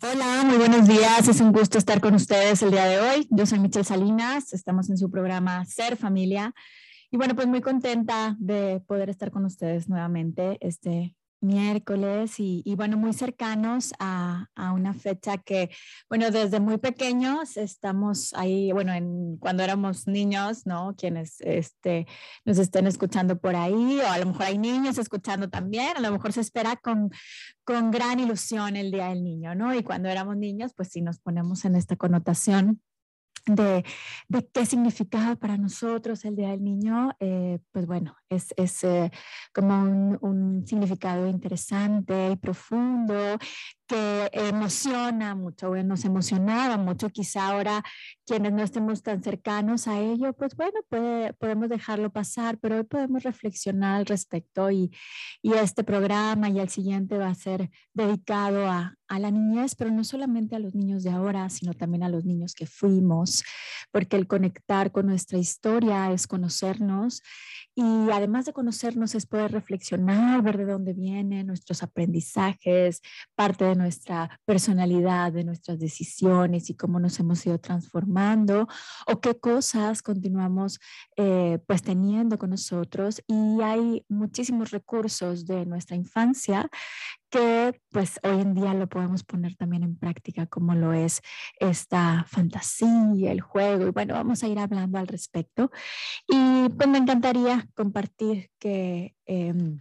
[0.00, 1.26] Hola, muy buenos días.
[1.26, 3.26] Es un gusto estar con ustedes el día de hoy.
[3.30, 4.52] Yo soy Michelle Salinas.
[4.52, 6.54] Estamos en su programa Ser Familia.
[7.10, 12.96] Y bueno, pues muy contenta de poder estar con ustedes nuevamente este miércoles y, bueno,
[12.96, 15.70] muy cercanos a, una fecha que,
[16.08, 20.94] bueno, desde muy pequeños estamos ahí, bueno, en, cuando éramos niños, ¿no?
[20.96, 22.06] Quienes este,
[22.44, 26.10] nos estén escuchando por ahí, o a lo mejor hay niños escuchando también, a lo
[26.10, 27.10] mejor se espera con,
[27.64, 29.74] con gran ilusión el Día del Niño, ¿no?
[29.74, 32.80] Y cuando éramos niños, pues sí nos ponemos en esta connotación
[33.48, 33.84] de,
[34.52, 39.10] qué significaba para nosotros el Día del Niño, eh, pues bueno, es, es eh,
[39.52, 43.38] como un, un, significado interesante y profundo
[43.88, 47.82] que emociona mucho, nos emocionaba mucho, quizá ahora
[48.26, 50.78] quienes no estemos tan cercanos a ello, pues bueno,
[51.38, 54.92] podemos dejarlo pasar, pero hoy podemos reflexionar al respecto y,
[55.42, 59.90] y, este programa y el siguiente va a ser dedicado a, a la niñez, pero
[59.90, 63.42] no solamente a los niños de ahora, sino también a los niños que fuimos,
[63.90, 67.22] porque el conectar con nuestra historia es conocernos
[67.74, 73.00] y además de conocernos es poder reflexionar, ver de dónde vienen nuestros aprendizajes,
[73.34, 78.68] parte de nuestra personalidad, de nuestras decisiones y cómo nos hemos ido transformando
[79.06, 80.80] o qué cosas continuamos
[81.16, 83.22] eh, pues teniendo con nosotros.
[83.26, 86.68] Y hay muchísimos recursos de nuestra infancia
[87.30, 91.20] que pues hoy en día lo podemos poner también en práctica como lo es
[91.60, 95.70] esta fantasía, el juego y bueno, vamos a ir hablando al respecto
[96.26, 99.80] y pues me encantaría compartir que em,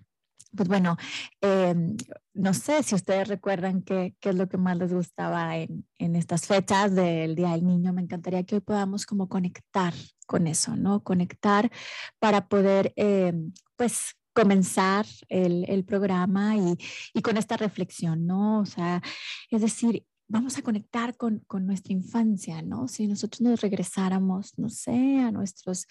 [0.55, 0.97] pues bueno,
[1.41, 1.95] em,
[2.33, 6.15] no sé si ustedes recuerdan qué, qué, es lo que más les gustaba en, en,
[6.15, 7.93] estas fechas del Día del Niño.
[7.93, 9.93] Me encantaría que hoy podamos como conectar
[10.25, 11.03] con eso, ¿no?
[11.03, 11.71] Conectar
[12.19, 16.77] para poder, em, pues, comenzar el, el programa y,
[17.13, 18.59] y, con esta reflexión, ¿no?
[18.59, 19.01] O sea,
[19.49, 22.87] es decir, vamos a conectar con, con nuestra infancia, ¿no?
[22.87, 25.87] Si nosotros nos regresáramos, no sé, a nuestros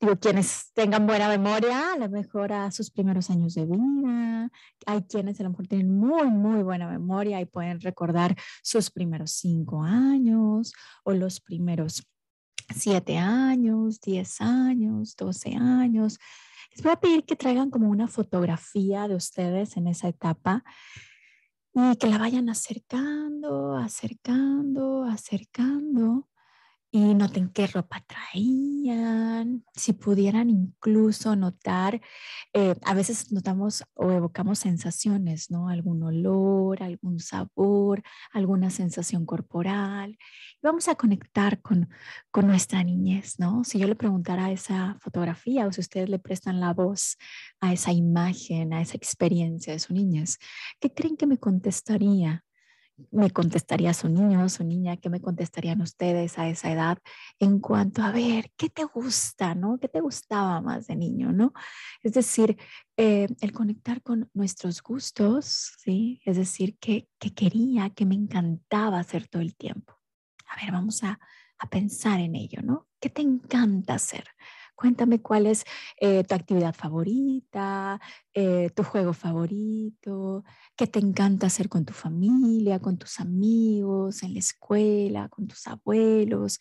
[0.00, 4.50] digo, quienes tengan buena memoria, a lo mejor a sus primeros años de vida.
[4.86, 9.32] Hay quienes a lo mejor tienen muy, muy buena memoria y pueden recordar sus primeros
[9.32, 10.72] cinco años
[11.04, 12.06] o los primeros
[12.74, 16.18] siete años, diez años, doce años.
[16.72, 20.64] Les voy a pedir que traigan como una fotografía de ustedes en esa etapa
[21.72, 26.28] y que la vayan acercando, acercando, acercando
[26.94, 32.00] y noten qué ropa traían, si pudieran incluso notar,
[32.52, 35.68] eh, a veces notamos o evocamos sensaciones, ¿no?
[35.68, 40.16] Algún olor, algún sabor, alguna sensación corporal.
[40.62, 41.88] vamos a conectar con,
[42.30, 43.64] con nuestra niñez, ¿no?
[43.64, 47.16] Si yo le preguntara a esa fotografía o si ustedes le prestan la voz
[47.60, 50.38] a esa imagen, a esa experiencia de su niñez,
[50.78, 52.44] ¿qué creen que me contestaría?
[53.10, 56.98] Me contestaría su niño, su niña, qué me contestarían ustedes a esa edad
[57.38, 59.78] en cuanto a ver, ¿qué te gusta, no?
[59.78, 61.52] ¿Qué te gustaba más de niño, no?
[62.02, 62.56] Es decir,
[62.96, 66.20] eh, el conectar con nuestros gustos, ¿sí?
[66.24, 69.98] Es decir, ¿qué, quería, qué me encantaba hacer todo el tiempo.
[70.46, 71.18] A ver, vamos a,
[71.58, 72.88] a pensar en ello, ¿no?
[73.00, 74.24] ¿Qué te encanta hacer?
[74.74, 75.64] Cuéntame cuál es
[76.00, 78.00] eh, tu actividad favorita,
[78.32, 80.44] eh, tu juego favorito,
[80.76, 85.66] qué te encanta hacer con tu familia, con tus amigos, en la escuela, con tus
[85.68, 86.58] abuelos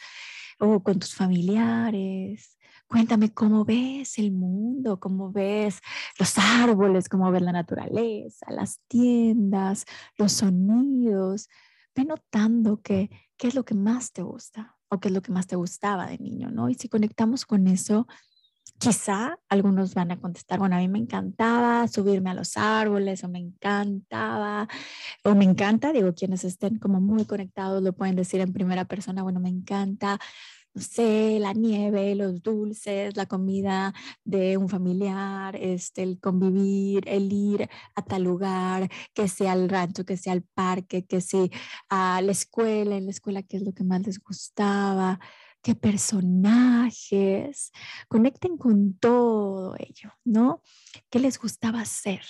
[0.60, 2.58] o con tus familiares.
[2.88, 5.80] Cuéntame cómo ves el mundo, cómo ves
[6.20, 9.86] los árboles, cómo ves la naturaleza, las tiendas,
[10.18, 11.50] los sonidos.
[11.96, 13.10] Ve notando qué
[13.40, 16.18] es lo que más te gusta o qué es lo que más te gustaba de
[16.18, 16.70] niño, ¿no?
[16.70, 18.08] Y si conectamos con eso,
[18.78, 23.30] quizá algunos van a contestar, bueno, a mí me encantaba subirme a los árboles o
[23.30, 24.68] me encantaba,
[25.24, 29.24] o me encanta, digo, quienes estén como muy conectados lo pueden decir en primera persona,
[29.24, 30.20] bueno, me encanta
[30.74, 37.32] no sé, la nieve, los dulces, la comida de un familiar, este, el convivir, el
[37.32, 41.48] ir a tal lugar, que sea al rancho, que sea al parque, que sea
[41.90, 45.20] a la escuela, en la escuela qué es lo que más les gustaba,
[45.62, 47.72] qué personajes,
[48.08, 50.62] conecten con todo ello, ¿no?
[51.10, 52.22] ¿Qué les gustaba hacer?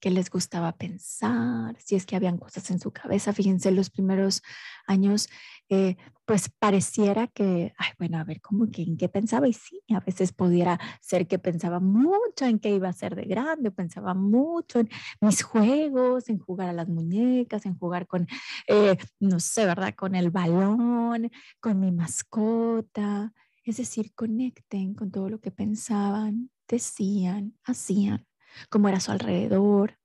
[0.00, 3.32] Qué les gustaba pensar, si es que habían cosas en su cabeza.
[3.32, 4.42] Fíjense, los primeros
[4.86, 5.28] años,
[5.68, 9.46] eh, pues pareciera que, ay, bueno, a ver, ¿cómo que en qué pensaba?
[9.48, 13.24] Y sí, a veces pudiera ser que pensaba mucho en qué iba a ser de
[13.24, 14.88] grande, pensaba mucho en
[15.20, 18.26] mis juegos, en jugar a las muñecas, en jugar con,
[18.68, 19.94] eh, no sé, ¿verdad?
[19.94, 21.30] Con el balón,
[21.60, 23.32] con mi mascota.
[23.64, 28.26] Es decir, conecten con todo lo que pensaban, decían, hacían
[28.68, 29.98] cómo era su alrededor.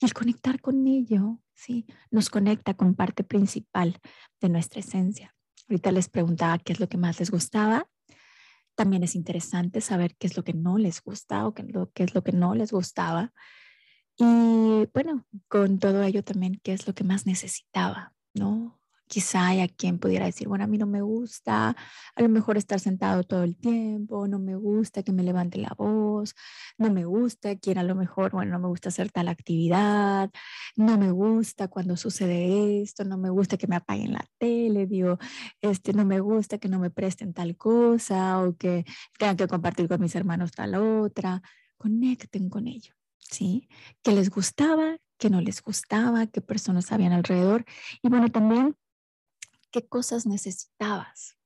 [0.00, 1.86] Y el conectar con ello, ¿sí?
[2.10, 3.98] Nos conecta con parte principal
[4.40, 5.34] de nuestra esencia.
[5.68, 7.86] Ahorita les preguntaba qué es lo que más les gustaba.
[8.74, 12.14] También es interesante saber qué es lo que no les gusta o qué, qué es
[12.14, 13.32] lo que no les gustaba.
[14.16, 18.81] Y bueno, con todo ello también qué es lo que más necesitaba, ¿no?
[19.12, 21.76] Quizá hay a quien pudiera decir, bueno, a mí no me gusta
[22.16, 25.74] a lo mejor estar sentado todo el tiempo, no me gusta que me levante la
[25.76, 26.34] voz,
[26.78, 30.30] no me gusta quien a lo mejor, bueno, no me gusta hacer tal actividad,
[30.76, 35.18] no me gusta cuando sucede esto, no me gusta que me apaguen la tele, digo,
[35.60, 38.86] este, no me gusta que no me presten tal cosa o que
[39.18, 41.42] tengan que compartir con mis hermanos tal otra.
[41.76, 43.68] Conecten con ello, ¿sí?
[44.02, 47.66] Que les gustaba, que no les gustaba, qué personas habían alrededor.
[48.02, 48.74] Y bueno, también
[49.72, 51.36] qué cosas necesitabas.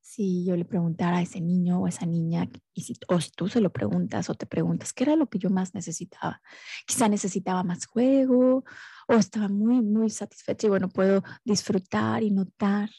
[0.00, 3.30] Si yo le preguntara a ese niño o a esa niña, y si, o si
[3.30, 6.40] tú se lo preguntas o te preguntas, ¿qué era lo que yo más necesitaba?
[6.86, 8.64] Quizá necesitaba más juego
[9.08, 12.90] o estaba muy, muy satisfecha y bueno, puedo disfrutar y notar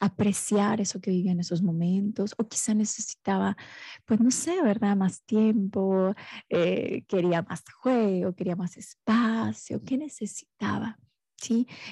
[0.00, 3.56] apreciar eso que vivía en esos momentos, o quizá necesitaba,
[4.04, 4.96] pues no sé, ¿verdad?
[4.96, 6.14] Más tiempo,
[6.48, 10.98] eh, quería más juego, quería más espacio, ¿qué necesitaba?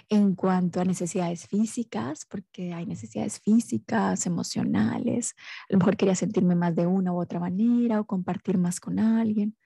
[0.09, 5.35] En cuanto a necesidades físicas, porque hay necesidades físicas, emocionales,
[5.69, 8.99] a lo mejor quería sentirme más de una u otra manera o compartir más con
[8.99, 9.57] alguien.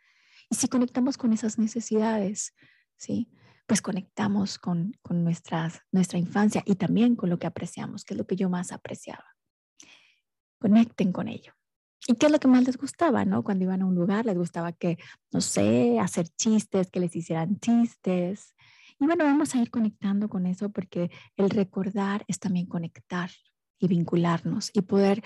[0.50, 2.54] Y si conectamos con esas necesidades,
[2.96, 3.28] ¿sí?
[3.66, 8.18] Pues conectamos con, con nuestras, nuestra infancia y también con lo que apreciamos, que es
[8.18, 9.24] lo que yo más apreciaba.
[10.58, 11.52] Conecten con ello.
[12.08, 13.42] ¿Y qué es lo que más les gustaba, no?
[13.42, 14.98] Cuando iban a un lugar, les gustaba que,
[15.32, 18.54] no sé, hacer chistes, que les hicieran chistes,
[18.98, 23.30] y bueno, vamos a ir conectando con eso porque el recordar es también conectar
[23.78, 25.22] y vincularnos y poder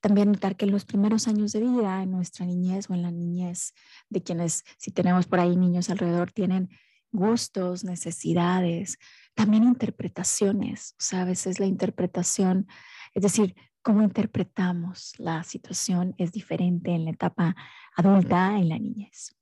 [0.00, 3.10] también notar que en los primeros años de vida, en nuestra niñez o en la
[3.10, 3.72] niñez
[4.10, 6.68] de quienes, si tenemos por ahí niños alrededor, tienen
[7.12, 8.98] gustos, necesidades,
[9.34, 10.94] también interpretaciones.
[10.98, 12.66] O sea, a veces la interpretación,
[13.14, 17.56] es decir, cómo interpretamos la situación es diferente en la etapa
[17.96, 19.36] adulta, en la niñez.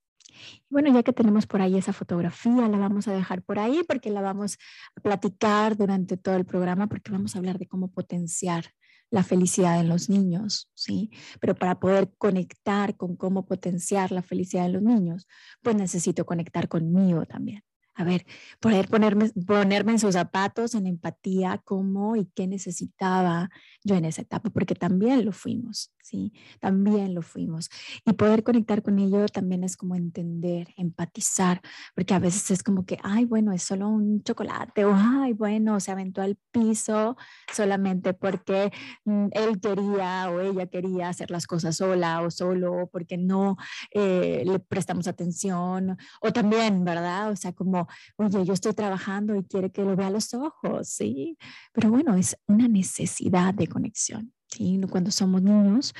[0.70, 4.10] Bueno, ya que tenemos por ahí esa fotografía, la vamos a dejar por ahí porque
[4.10, 4.58] la vamos
[4.96, 8.66] a platicar durante todo el programa porque vamos a hablar de cómo potenciar
[9.10, 11.10] la felicidad en los niños, ¿sí?
[11.38, 15.28] Pero para poder conectar con cómo potenciar la felicidad en los niños,
[15.62, 17.62] pues necesito conectar conmigo también.
[17.94, 18.24] A ver,
[18.58, 23.50] poder ponerme, ponerme en sus zapatos, en empatía, cómo y qué necesitaba
[23.84, 26.32] yo en esa etapa, porque también lo fuimos, ¿sí?
[26.60, 27.70] También lo fuimos.
[28.04, 31.60] Y poder conectar con ello también es como entender, empatizar,
[31.94, 35.80] porque a veces es como que, ay, bueno, es solo un chocolate, o ay, bueno,
[35.80, 37.16] se aventó al piso
[37.52, 38.72] solamente porque
[39.04, 43.56] mm, él quería o ella quería hacer las cosas sola o solo, porque no
[43.92, 47.30] eh, le prestamos atención, o también, ¿verdad?
[47.30, 51.38] O sea, como oye, yo estoy trabajando y quiere que lo vea los ojos, ¿sí?
[51.72, 54.80] Pero bueno, es una necesidad de conexión, ¿sí?
[54.90, 55.94] Cuando somos niños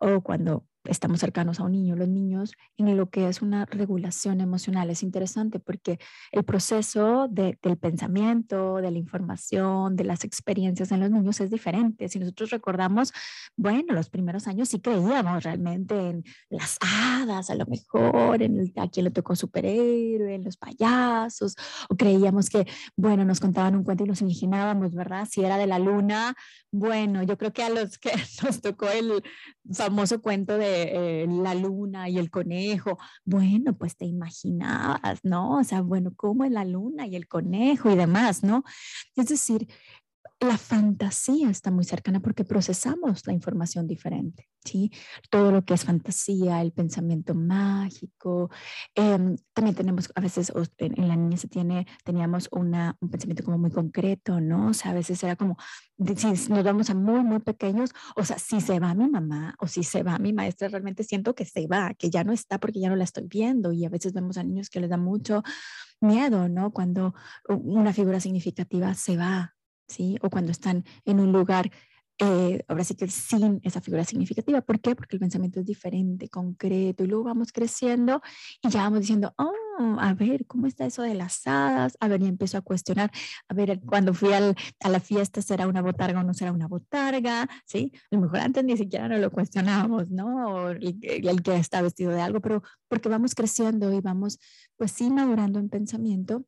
[0.00, 4.40] o cuando estamos cercanos a un niño, los niños, en lo que es una regulación
[4.40, 4.90] emocional.
[4.90, 5.98] Es interesante porque
[6.32, 12.08] el proceso del pensamiento, de la información, de las experiencias en los niños es diferente.
[12.08, 13.12] Si nosotros recordamos,
[13.56, 18.72] bueno, los primeros años sí creíamos realmente en las hadas, a lo mejor, en el,
[18.76, 21.56] a quien le tocó superhéroe, en los payasos,
[21.88, 22.66] o creíamos que,
[22.96, 25.26] bueno, nos contaban un cuento y nos imaginábamos, ¿verdad?
[25.30, 26.34] Si era de la luna,
[26.70, 28.10] bueno, yo creo que a los que
[28.42, 29.22] nos tocó el
[29.72, 32.98] famoso cuento de eh, la luna y el conejo.
[33.24, 35.58] Bueno, pues te imaginabas, ¿no?
[35.58, 38.64] O sea, bueno, ¿cómo es la luna y el conejo y demás, ¿no?
[39.16, 39.68] Es decir,
[40.44, 44.48] la fantasía está muy cercana porque procesamos la información diferente.
[44.64, 44.90] ¿sí?
[45.30, 48.50] Todo lo que es fantasía, el pensamiento mágico.
[48.94, 53.58] Em, también tenemos, a veces en, la niña se tiene, teníamos una, un pensamiento como
[53.58, 54.68] muy concreto, ¿no?
[54.68, 55.56] O sea, a veces era como,
[56.16, 59.66] si nos vamos a muy, muy pequeños, o sea, si se va mi mamá o
[59.66, 62.80] si se va mi maestra, realmente siento que se va, que ya no está porque
[62.80, 63.72] ya no la estoy viendo.
[63.72, 65.42] Y a veces vemos a niños que les da mucho
[66.00, 66.72] miedo, ¿no?
[66.72, 67.14] Cuando
[67.48, 69.53] una figura significativa se va,
[69.88, 70.16] ¿sí?
[70.22, 71.70] O cuando están en un lugar
[72.18, 74.60] eh, ahora sí que sin esa figura significativa.
[74.60, 74.94] ¿Por qué?
[74.94, 78.22] Porque el pensamiento es diferente, concreto, y luego vamos creciendo
[78.62, 79.52] y ya vamos diciendo, oh,
[79.98, 81.96] a ver, ¿cómo está eso de las hadas?
[81.98, 83.10] A ver, y empiezo a cuestionar,
[83.48, 84.54] a ver, cuando fui a
[84.88, 87.48] la fiesta, ¿será una botarga o no será una botarga?
[87.66, 87.92] ¿Sí?
[88.12, 90.46] A lo mejor antes ni siquiera no lo cuestionábamos, ¿no?
[90.46, 94.38] O el, el que está vestido de algo, pero porque vamos creciendo y vamos,
[94.76, 96.46] pues sí, madurando en pensamiento,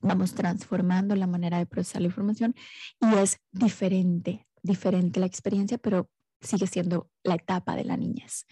[0.00, 2.54] vamos transformando la manera de procesar la información
[3.00, 6.08] y es diferente diferente la experiencia, pero
[6.40, 8.46] sigue siendo la etapa de la niñez.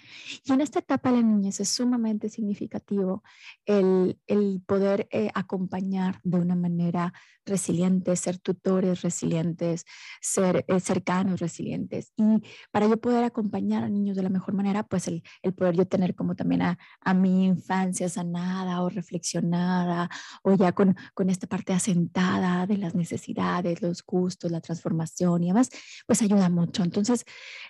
[0.45, 3.23] Y en esta etapa de la niñez es sumamente significativo
[3.67, 7.13] el, el poder eh, acompañar de una manera
[7.49, 9.85] resiliente, ser tutores resilientes,
[10.21, 12.13] ser eh, cercanos resilientes.
[12.17, 15.75] Y para yo poder acompañar a niños de la mejor manera, pues el, el poder
[15.75, 20.11] yo tener como también a, a, mi infancia sanada o reflexionada
[20.43, 25.49] o ya con, con esta parte asentada de las necesidades, los gustos, la transformación y
[25.49, 25.71] demás,
[26.07, 26.83] pues ayuda mucho.
[26.83, 27.25] Entonces,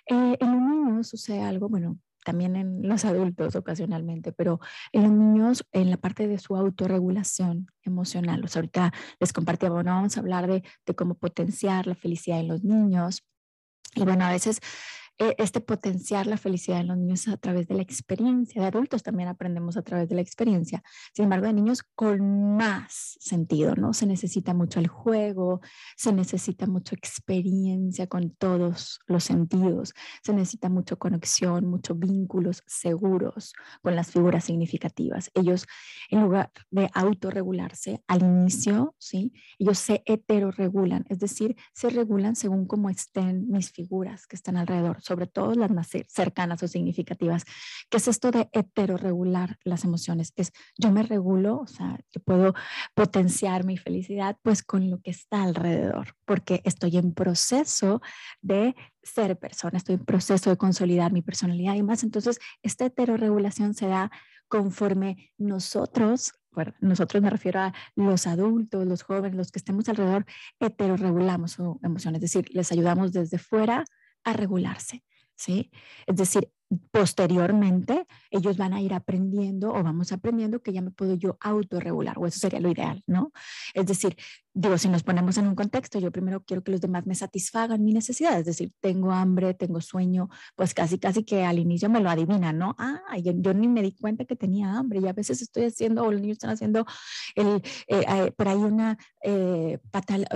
[0.09, 4.59] eh, niño sucede algo, bueno, también en los adultos ocasionalmente, pero
[4.91, 8.43] en los niños, en la parte de su autorregulación emocional.
[8.43, 12.39] O sea, ahorita les compartía, bueno, vamos a hablar de, de cómo potenciar la felicidad
[12.39, 13.23] en los niños.
[13.95, 14.59] Y bueno, a veces
[15.19, 18.61] este potenciar la felicidad en los niños a través de la experiencia.
[18.61, 20.81] De adultos también aprendemos a través de la experiencia.
[21.13, 23.93] Sin embargo, de niños con más sentido, ¿no?
[23.93, 25.59] Se necesita mucho el juego,
[25.97, 33.53] se necesita mucha experiencia con todos los sentidos, se necesita mucho conexión, muchos vínculos seguros
[33.81, 35.31] con las figuras significativas.
[35.33, 35.65] Ellos,
[36.09, 39.33] en lugar de autorregularse al inicio, ¿sí?
[39.57, 45.01] Ellos se heteroregulan, es decir, se regulan según cómo estén mis figuras que están alrededor
[45.09, 47.43] sobre todo las más cercanas o significativas.
[47.89, 50.33] ¿Qué es esto de heteroregular las emociones?
[50.35, 52.53] Es yo me regulo, o sea, yo puedo
[52.93, 58.01] potenciar mi felicidad pues con lo que está alrededor, porque estoy en proceso
[58.41, 62.03] de ser persona, estoy en proceso de consolidar mi personalidad y más.
[62.03, 64.11] Entonces, esta heteroregulación se da
[64.47, 70.25] conforme nosotros bueno, nosotros me refiero a los adultos, los jóvenes, los que estemos alrededor,
[70.59, 73.85] heteroregulamos su emoción, es decir, les ayudamos desde fuera
[74.23, 75.03] a regularse,
[75.35, 75.71] ¿sí?
[76.07, 76.51] Es decir,
[76.91, 82.17] posteriormente ellos van a ir aprendiendo o vamos aprendiendo que ya me puedo yo autorregular,
[82.19, 83.31] o eso sería lo ideal, ¿no?
[83.73, 84.15] Es decir,
[84.53, 87.83] digo, si nos ponemos en un contexto, yo primero quiero que los demás me satisfagan
[87.83, 92.01] mi necesidad, es decir, tengo hambre, tengo sueño, pues casi, casi que al inicio me
[92.01, 92.75] lo adivinan, ¿no?
[92.77, 96.11] Ah, yo, ni me di cuenta que tenía hambre y a veces estoy haciendo, o
[96.11, 96.85] los niños están haciendo,
[97.35, 99.79] el, eh, eh, por ahí una eh,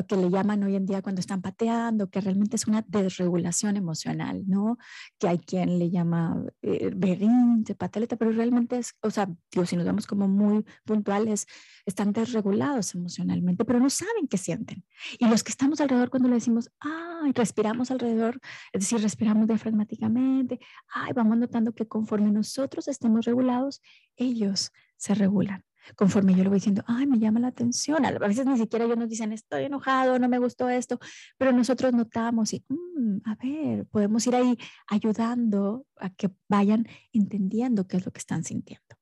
[0.08, 4.44] que le llaman hoy en día cuando están pateando, que realmente es una desregulación emocional,
[4.48, 4.78] ¿no?
[5.20, 6.23] Que hay quien le llama
[6.62, 11.48] eh, berrinche, pataleta, pero realmente es, o sea, digo, si nos vemos como muy puntuales,
[11.86, 14.84] están desregulados emocionalmente, pero no saben qué sienten.
[15.20, 18.40] Y los que estamos alrededor cuando le decimos, ay, respiramos alrededor,
[18.72, 20.60] es decir, respiramos diafragmáticamente,
[20.94, 23.82] ay, vamos notando que conforme nosotros estemos regulados,
[24.18, 25.64] ellos se regulan
[25.96, 28.06] conforme yo le voy diciendo, ay, me llama la atención.
[28.06, 31.00] A veces ni siquiera ellos nos dicen, estoy enojado, no me gustó esto,
[31.38, 37.88] pero nosotros notamos y, mm, a ver, podemos ir ahí ayudando a que vayan entendiendo
[37.88, 38.96] qué es lo que están sintiendo.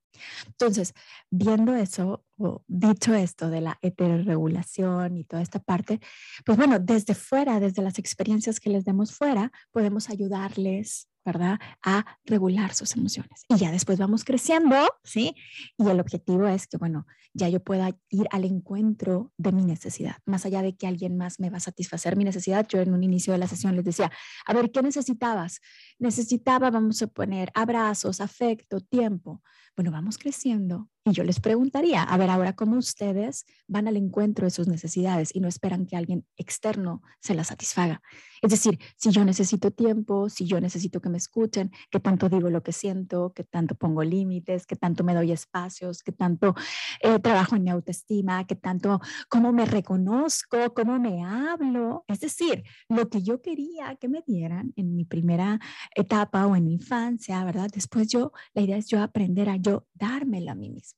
[0.46, 0.94] Entonces,
[1.30, 2.24] viendo eso,
[2.66, 6.00] dicho esto de la heteroregulación y toda esta parte,
[6.44, 11.60] pues bueno, desde fuera, desde las experiencias que les demos fuera, podemos ayudarles ¿verdad?
[11.82, 13.44] A regular sus emociones.
[13.48, 15.34] Y ya después vamos creciendo, ¿sí?
[15.78, 20.16] Y el objetivo es que, bueno, ya yo pueda ir al encuentro de mi necesidad,
[20.26, 22.66] más allá de que alguien más me va a satisfacer mi necesidad.
[22.68, 24.10] Yo en un inicio de la sesión les decía,
[24.46, 25.60] a ver, ¿qué necesitabas?
[25.98, 29.42] Necesitaba, vamos a poner, abrazos, afecto, tiempo.
[29.76, 34.44] Bueno, vamos creciendo y yo les preguntaría, a ver, ahora cómo ustedes van al encuentro
[34.46, 38.00] de sus necesidades y no esperan que alguien externo se las satisfaga.
[38.40, 42.50] Es decir, si yo necesito tiempo, si yo necesito que me escuchen, que tanto digo
[42.50, 46.54] lo que siento, que tanto pongo límites, que tanto me doy espacios, que tanto
[47.00, 52.04] eh, trabajo en mi autoestima, que tanto cómo me reconozco, cómo me hablo.
[52.08, 55.60] Es decir, lo que yo quería que me dieran en mi primera
[55.94, 57.70] etapa o en mi infancia, ¿verdad?
[57.72, 60.91] Después yo, la idea es yo aprender a yo dármela a mí misma,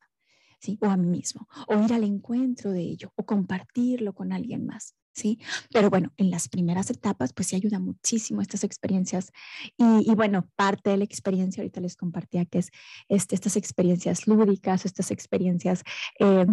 [0.81, 4.95] O a mí mismo, o ir al encuentro de ello, o compartirlo con alguien más.
[5.15, 5.39] ¿sí?
[5.73, 9.33] Pero bueno, en las primeras etapas, pues sí ayuda muchísimo estas experiencias.
[9.79, 12.71] Y, bueno, parte de la experiencia, ahorita les compartía que es
[13.09, 15.83] este, estas experiencias lúdicas, estas experiencias...
[16.19, 16.47] Eh,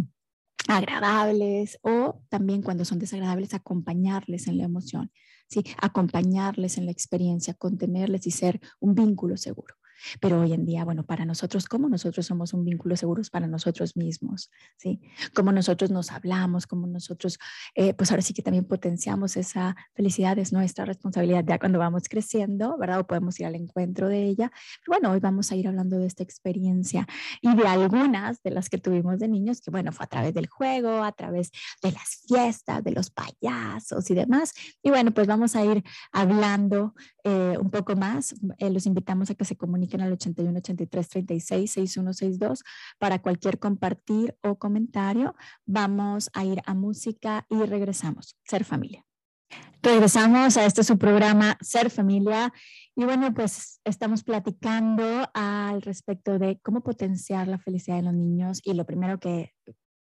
[0.68, 5.12] agradables o también cuando son desagradables acompañarles en la emoción,
[5.48, 5.64] ¿sí?
[5.82, 9.74] acompañarles en la experiencia, contenerles y ser un vínculo seguro.
[10.20, 13.96] Pero hoy en día, bueno, para nosotros, ¿cómo nosotros somos un vínculo seguro para nosotros
[13.96, 14.50] mismos?
[14.78, 15.00] ¿Sí?
[15.34, 17.38] Cómo nosotros nos hablamos, cómo nosotros,
[17.76, 22.04] eh, pues ahora sí que también potenciamos esa felicidad, es nuestra responsabilidad ya cuando vamos
[22.10, 23.00] creciendo, ¿verdad?
[23.00, 24.52] O podemos ir al encuentro de ella.
[24.88, 27.08] bueno, hoy vamos a ir hablando de esta experiencia
[27.42, 30.48] y de algunas de las que tuvimos de niños, que bueno, fue a través del
[30.48, 34.54] juego, a través de las fiestas, de los payasos y demás.
[34.82, 36.94] Y bueno, pues vamos a ir hablando
[37.24, 38.34] eh, un poco más.
[38.58, 42.64] Eh, los invitamos a que se comuniquen en al 81 83 36 6162
[43.00, 45.36] para cualquier compartir o comentario.
[45.66, 48.36] Vamos a ir a música y regresamos.
[48.44, 49.06] Ser familia.
[49.82, 52.54] Regresamos a este su programa Ser Familia
[52.96, 58.62] Y bueno, pues estamos platicando al respecto de cómo potenciar la felicidad de los niños
[58.64, 59.54] y lo primero que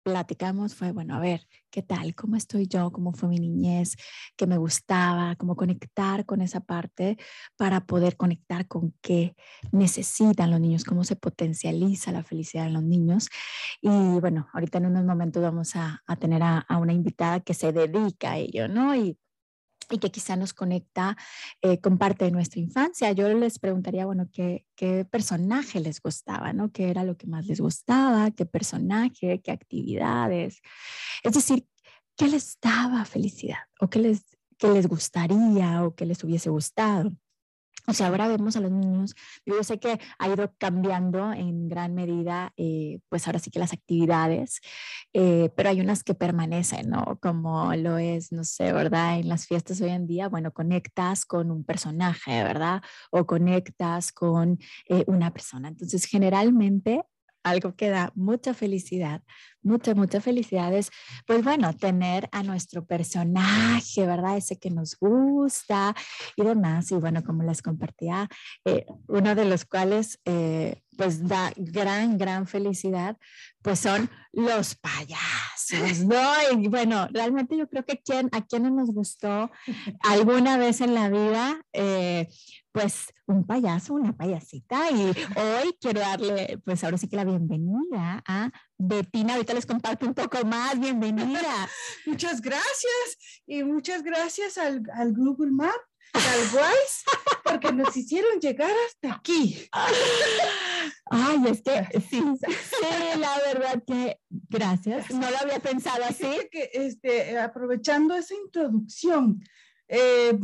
[0.02, 2.14] platicamos fue, bueno, a ver, ¿qué tal?
[2.14, 2.90] ¿Cómo estoy yo?
[2.92, 3.96] ¿Cómo fue mi niñez?
[4.36, 5.36] ¿Qué me gustaba?
[5.36, 7.18] ¿Cómo conectar con esa parte
[7.56, 9.34] para poder conectar con qué
[9.72, 10.84] necesitan los niños?
[10.84, 13.28] ¿Cómo se potencializa la felicidad de los niños?
[13.80, 17.72] Y bueno, ahorita en unos momentos vamos a, tener a, a, una invitada que se
[17.72, 18.94] dedica a ello, ¿no?
[19.90, 21.16] Y que quizá nos conecta
[21.62, 23.12] eh, con parte de nuestra infancia.
[23.12, 26.70] Yo les preguntaría, bueno, ¿qué, ¿qué, personaje les gustaba, ¿no?
[26.70, 28.30] ¿Qué era lo que más les gustaba?
[28.30, 29.40] ¿Qué personaje?
[29.40, 30.60] ¿Qué actividades?
[31.22, 31.66] Es decir,
[32.16, 33.58] ¿qué les daba felicidad?
[33.80, 34.24] ¿O qué les,
[34.58, 37.12] qué les gustaría o qué les hubiese gustado?
[37.88, 39.14] O sea, ahora vemos a los niños,
[39.46, 43.72] yo sé que ha ido cambiando en gran medida, eh, pues ahora sí que las
[43.72, 44.60] actividades,
[45.14, 47.18] eh, pero hay unas que permanecen, ¿no?
[47.22, 49.18] Como lo es, no sé, ¿verdad?
[49.18, 52.82] En las fiestas hoy en día, bueno, conectas con un personaje, ¿verdad?
[53.10, 54.58] O conectas con
[54.90, 55.68] eh, una persona.
[55.68, 57.04] Entonces, generalmente
[57.42, 59.22] algo que da mucha felicidad,
[59.62, 60.90] mucha, mucha felicidad es,
[61.26, 64.36] pues bueno, tener a nuestro personaje, ¿verdad?
[64.36, 65.94] Ese que nos gusta
[66.36, 66.90] y demás.
[66.90, 68.28] Y bueno, como les compartía,
[68.64, 73.16] eh, uno de los cuales eh, pues da gran, gran felicidad,
[73.62, 76.20] pues son los payasos, ¿no?
[76.58, 79.50] Y bueno, realmente yo creo que quien, a quienes nos gustó
[80.00, 82.28] alguna vez en la vida, eh,
[82.72, 84.90] pues un payaso, una payasita.
[84.90, 85.02] Y
[85.36, 89.36] hoy quiero darle, pues ahora sí que la bienvenida a Betina.
[89.48, 90.78] Ahorita les comparto un poco más.
[90.78, 91.70] Bienvenida.
[92.06, 93.42] muchas gracias.
[93.46, 95.74] Y muchas gracias al, al Google Map
[96.12, 97.04] al Wise,
[97.44, 99.66] porque nos hicieron llegar hasta aquí.
[101.10, 105.10] Ay, es que sí, sí, la verdad que gracias.
[105.12, 106.46] No lo había pensado así.
[106.50, 109.42] Que, este, aprovechando esa introducción,
[109.88, 110.38] eh,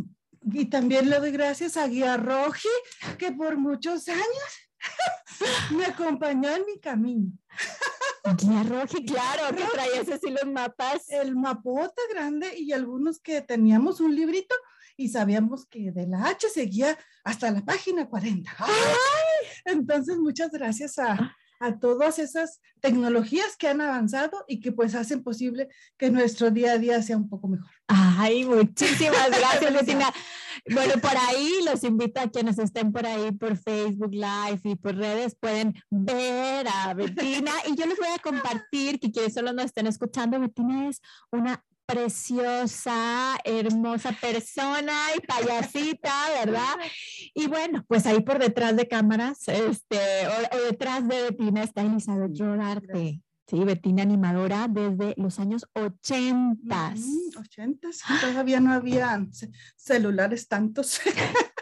[0.51, 2.69] y también le doy gracias a Guía Roji,
[3.19, 4.71] que por muchos años
[5.71, 7.33] me acompañó en mi camino.
[8.39, 11.11] Guía Roji, claro, que traías así los mapas.
[11.11, 14.55] El mapota grande y algunos que teníamos un librito
[14.97, 18.51] y sabíamos que de la H seguía hasta la página 40.
[19.65, 25.23] Entonces, muchas gracias a, a todas esas tecnologías que han avanzado y que pues hacen
[25.23, 27.71] posible que nuestro día a día sea un poco mejor.
[27.87, 30.13] Ay, muchísimas gracias, Bettina.
[30.71, 34.95] Bueno, por ahí los invito a quienes estén por ahí por Facebook Live y por
[34.95, 39.67] redes, pueden ver a Bettina y yo les voy a compartir que quienes solo nos
[39.67, 41.01] estén escuchando, Bettina es
[41.33, 46.13] una preciosa, hermosa persona y payasita,
[46.45, 46.75] ¿verdad?
[47.35, 52.39] Y bueno, pues ahí por detrás de cámaras, este, o, detrás de Betina está Elizabeth
[52.39, 53.21] Rodarte.
[53.47, 56.95] Sí, Betina animadora desde los años 80.
[57.37, 57.89] 80,
[58.21, 59.27] todavía no había
[59.77, 61.01] celulares tantos.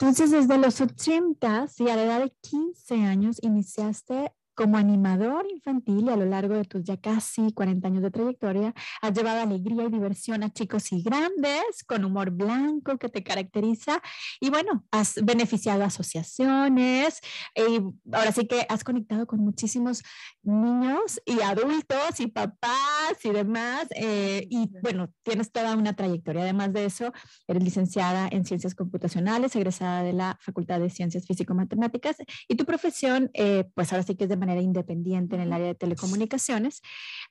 [0.00, 6.04] Entonces, desde los 80 y a la edad de 15 años iniciaste como animador infantil
[6.04, 9.84] y a lo largo de tus ya casi 40 años de trayectoria, has llevado alegría
[9.84, 14.02] y diversión a chicos y grandes con humor blanco que te caracteriza
[14.38, 17.20] y bueno, has beneficiado asociaciones
[17.56, 17.80] y
[18.14, 20.02] ahora sí que has conectado con muchísimos
[20.42, 26.42] niños y adultos y papás y demás eh, y bueno, tienes toda una trayectoria.
[26.42, 27.14] Además de eso,
[27.48, 33.30] eres licenciada en Ciencias Computacionales, egresada de la Facultad de Ciencias Físico-Matemáticas y tu profesión,
[33.32, 36.82] eh, pues ahora sí que es de manera independiente en el área de telecomunicaciones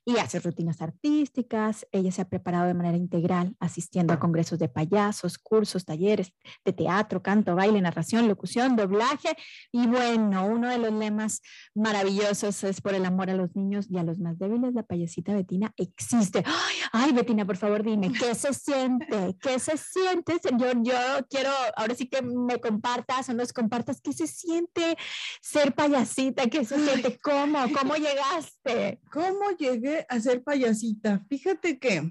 [0.04, 1.86] y hace rutinas artísticas.
[1.92, 6.32] Ella se ha preparado de manera integral asistiendo a congresos de payasos, cursos, talleres
[6.64, 9.36] de teatro, canto, baile, narración, locución, doblaje.
[9.72, 11.42] Y bueno, uno de los lemas
[11.74, 14.74] maravillosos es por el amor a los niños y a los más débiles.
[14.74, 16.42] La payasita Betina existe.
[16.46, 19.36] Ay, ay Betina, por favor, dime, ¿qué se siente?
[19.40, 20.38] ¿Qué se siente?
[20.58, 24.96] Yo, yo quiero, ahora sí que me compartas o nos compartas, ¿qué se siente
[25.40, 26.46] ser payasita?
[26.46, 27.58] ¿Qué se siente ¿Cómo?
[27.78, 29.00] ¿Cómo llegaste?
[29.12, 31.24] ¿Cómo llegué a ser payasita?
[31.28, 32.10] Fíjate que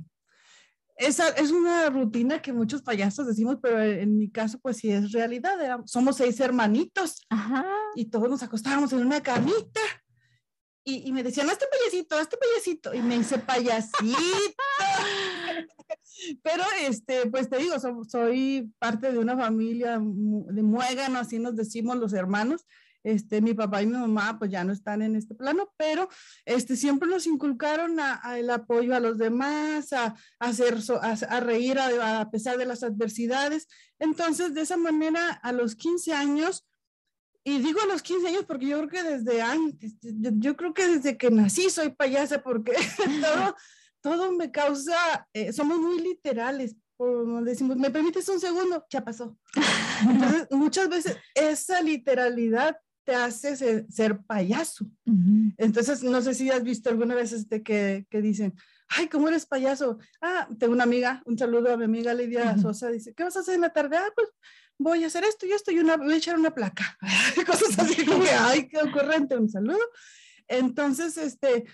[0.96, 5.14] esa es una rutina que muchos payasos decimos, pero en mi caso, pues sí es
[5.14, 5.80] realidad.
[5.86, 7.26] somos seis hermanitos
[7.96, 9.80] y todos nos acostábamos en una camita
[10.84, 14.10] y, y me decían, este payasito, este payasito, y me hice payasito.
[16.44, 17.76] pero este, pues te digo,
[18.08, 22.66] soy parte de una familia de muégano, así nos decimos los hermanos.
[23.04, 26.10] Este, mi papá y mi mamá pues ya no están en este plano, pero
[26.46, 32.30] este, siempre nos inculcaron a, el apoyo a los demás, a, hacer, a, reír a,
[32.30, 33.68] pesar de las adversidades.
[34.00, 36.68] Entonces, de esa manera, a los 15 años,
[37.46, 40.88] y digo a los 15 años porque yo creo que desde antes, yo, creo que
[40.88, 42.74] desde que nací soy payasa porque
[43.22, 43.56] todo,
[44.02, 46.76] todo me causa, eh, somos muy literales,
[47.44, 48.86] decimos, ¿me permites un segundo?
[48.90, 49.38] Ya pasó.
[50.10, 52.78] Entonces, muchas veces esa literalidad
[53.10, 54.86] te hace ser, payaso.
[55.58, 58.54] Entonces, no sé si has visto alguna vez este que, que dicen,
[58.88, 59.98] ay, ¿cómo eres payaso?
[60.22, 63.40] Ah, tengo una amiga, un saludo a mi amiga Lidia Sosa, dice, ¿qué vas a
[63.40, 63.98] hacer en la tarde?
[63.98, 64.30] Ah, pues
[64.78, 67.00] voy a hacer esto y esto y una, voy a echar una placa.
[67.48, 69.82] Cosas así como ay, qué ocurrente, un saludo.
[70.48, 71.66] Entonces, este,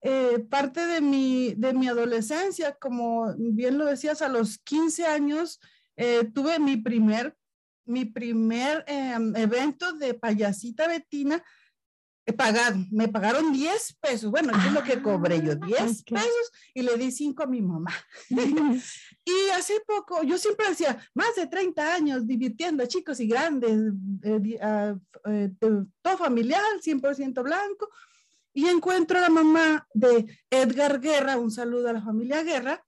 [0.00, 5.60] eh, parte de mi, de mi adolescencia, como bien lo decías, a los 15 años
[5.96, 7.36] eh, tuve mi primer,
[7.84, 11.42] mi primer em, evento de payasita betina
[12.30, 16.82] pagado, me pagaron 10 pesos, bueno, es lo que cobré yo, 10 ah, pesos y
[16.82, 17.92] le di 5 a mi mamá.
[19.24, 23.92] y hace poco, yo siempre decía, más de 30 años divirtiendo a chicos y grandes,
[24.22, 24.94] eh, ah,
[25.26, 25.50] eh,
[26.00, 27.90] todo familiar, 100% blanco,
[28.54, 32.84] y encuentro a la mamá de Edgar Guerra, un saludo a la familia Guerra,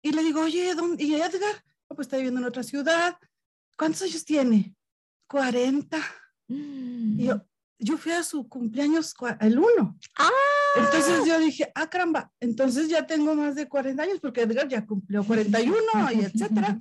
[0.00, 1.62] y le digo, oye, ¿y Edgar?
[1.88, 3.18] Oh, pues está viviendo en otra ciudad,
[3.76, 4.74] ¿cuántos años tiene?
[5.28, 5.98] 40.
[6.48, 7.42] Y yo,
[7.78, 9.98] yo fui a su cumpleaños el 1.
[10.18, 10.30] Ah.
[10.76, 14.86] Entonces yo dije, ah, caramba, entonces ya tengo más de 40 años porque Edgar ya
[14.86, 15.76] cumplió 41
[16.12, 16.80] y etcétera.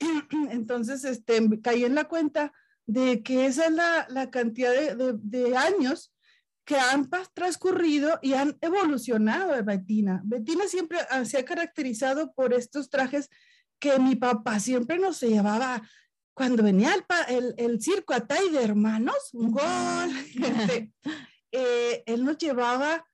[0.50, 2.52] Entonces, este, caí en la cuenta
[2.86, 6.12] de que esa es la, la cantidad de, de, años
[6.64, 10.20] que han transcurrido y han evolucionado de Betina.
[10.24, 13.30] Betina siempre se ha caracterizado por estos trajes
[13.78, 15.82] que mi papá siempre nos llevaba
[16.36, 16.94] cuando venía
[17.28, 19.62] el, el, circo Atay de hermanos, un gol,
[20.34, 20.92] este,
[21.50, 23.06] eh, él nos llevaba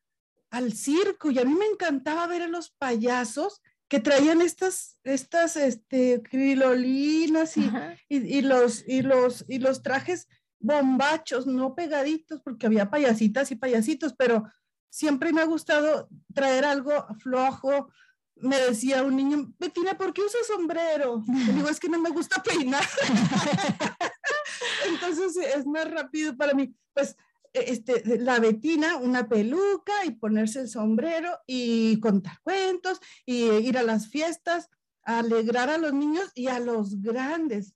[0.51, 5.57] al circo y a mí me encantaba ver a los payasos que traían estas, estas
[5.57, 7.71] este, crilolinas y,
[8.09, 10.27] y, los, y, los, y los trajes
[10.59, 14.51] bombachos, no pegaditos, porque había payasitas y payasitos, pero
[14.91, 17.89] siempre me ha gustado traer algo flojo,
[18.37, 21.23] me decía un niño, Betina, ¿por qué usas sombrero?
[21.47, 22.83] Le digo, es que no me gusta peinar.
[24.88, 26.75] Entonces es más rápido para mí.
[26.92, 27.16] Pues
[27.53, 33.83] este, la Betina, una peluca y ponerse el sombrero y contar cuentos y ir a
[33.83, 34.68] las fiestas,
[35.03, 37.75] alegrar a los niños y a los grandes.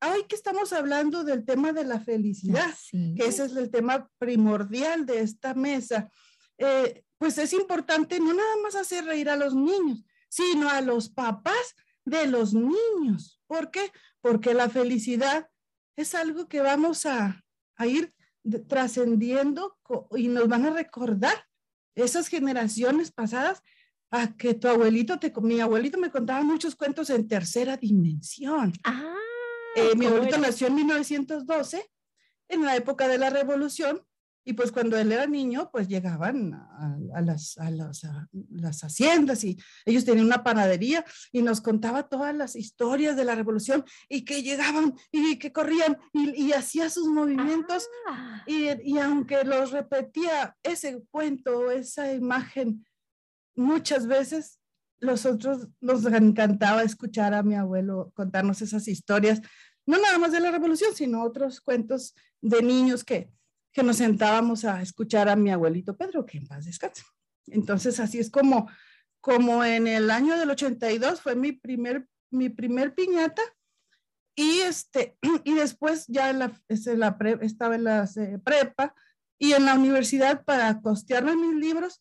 [0.00, 5.06] Hoy que estamos hablando del tema de la felicidad, que ese es el tema primordial
[5.06, 6.10] de esta mesa.
[6.58, 11.08] Eh, pues es importante no nada más hacer reír a los niños, sino a los
[11.08, 11.74] papás
[12.04, 13.40] de los niños.
[13.46, 13.92] ¿Por qué?
[14.20, 15.48] Porque la felicidad
[15.96, 17.42] es algo que vamos a,
[17.84, 18.14] ir
[18.68, 19.76] trascendiendo
[20.16, 21.46] y nos van a recordar
[21.94, 23.62] esas generaciones pasadas
[24.10, 28.72] a que tu abuelito, te, mi abuelito me contaba muchos cuentos en tercera dimensión.
[28.84, 29.14] Ah,
[29.74, 31.90] eh, mi abuelito nació en 1912,
[32.48, 34.05] en la época de la revolución,
[34.48, 40.04] y pues cuando él era niño, pues llegaban a, las, a, las, haciendas y ellos
[40.04, 44.94] tenían una panadería y nos contaba todas las historias de la revolución y que llegaban
[45.10, 47.88] y que corrían y, hacía sus movimientos.
[48.08, 48.44] Ah.
[48.46, 52.86] Y, y, aunque los repetía ese cuento, esa imagen,
[53.56, 54.60] muchas veces
[55.00, 59.42] nosotros nos encantaba escuchar a mi abuelo contarnos esas historias,
[59.86, 63.28] no nada más de la revolución, sino otros cuentos de niños que
[63.76, 67.02] que nos sentábamos a escuchar a mi abuelito Pedro, que en paz descanse.
[67.46, 68.70] Entonces, así es como,
[69.20, 73.42] como en el año del 82 fue mi primer, mi primer piñata.
[74.34, 78.08] Y, este, y después ya en la, la estaba en la
[78.42, 78.94] prepa
[79.38, 82.00] y en la universidad para costearme mis libros.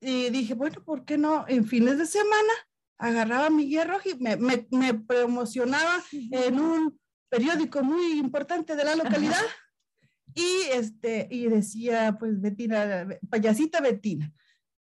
[0.00, 1.44] Y dije, bueno, ¿por qué no?
[1.46, 2.52] En fines de semana
[2.96, 6.98] agarraba mi hierro y me, me, me promocionaba en un
[7.28, 9.42] periódico muy importante de la localidad.
[10.34, 14.32] Y, este, y decía, pues, Betina, payasita Betina.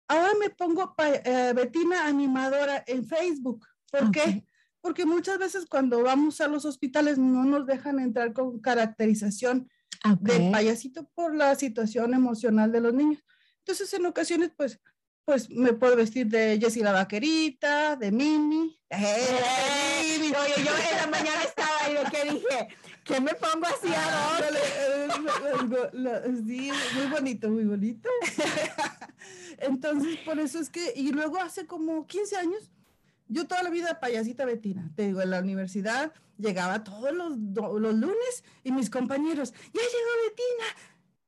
[0.09, 3.67] Ahora me pongo eh, Betina animadora en Facebook.
[3.91, 4.45] ¿Por qué?
[4.81, 9.69] Porque muchas veces cuando vamos a los hospitales no nos dejan entrar con caracterización
[10.21, 13.23] de payasito por la situación emocional de los niños.
[13.59, 14.81] Entonces, en ocasiones, pues,
[15.25, 18.81] pues me puedo vestir de Jessie la vaquerita, de Mimi.
[18.89, 18.97] ¡Eh,
[20.21, 22.69] Oye, yo en la mañana estaba ahí, ¿qué dije?
[23.11, 24.39] ¿Qué me pongo así a
[26.47, 28.09] Sí, muy bonito, muy bonito.
[29.59, 32.71] Entonces, por eso es que, y luego hace como 15 años,
[33.27, 37.95] yo toda la vida payasita Betina, te digo, en la universidad llegaba todos los, los
[37.95, 40.67] lunes y mis compañeros, ya llegó Betina.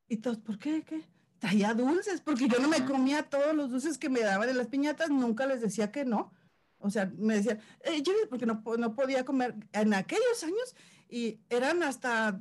[0.08, 0.84] Y todos, ¿por qué?
[0.84, 1.02] ¿Qué?
[1.40, 4.68] Traía dulces, porque yo no me comía todos los dulces que me daban en las
[4.68, 6.32] piñatas, nunca les decía que no.
[6.78, 10.74] O sea, me decían, eh, yo porque no, no podía comer en aquellos años
[11.12, 12.40] y eran hasta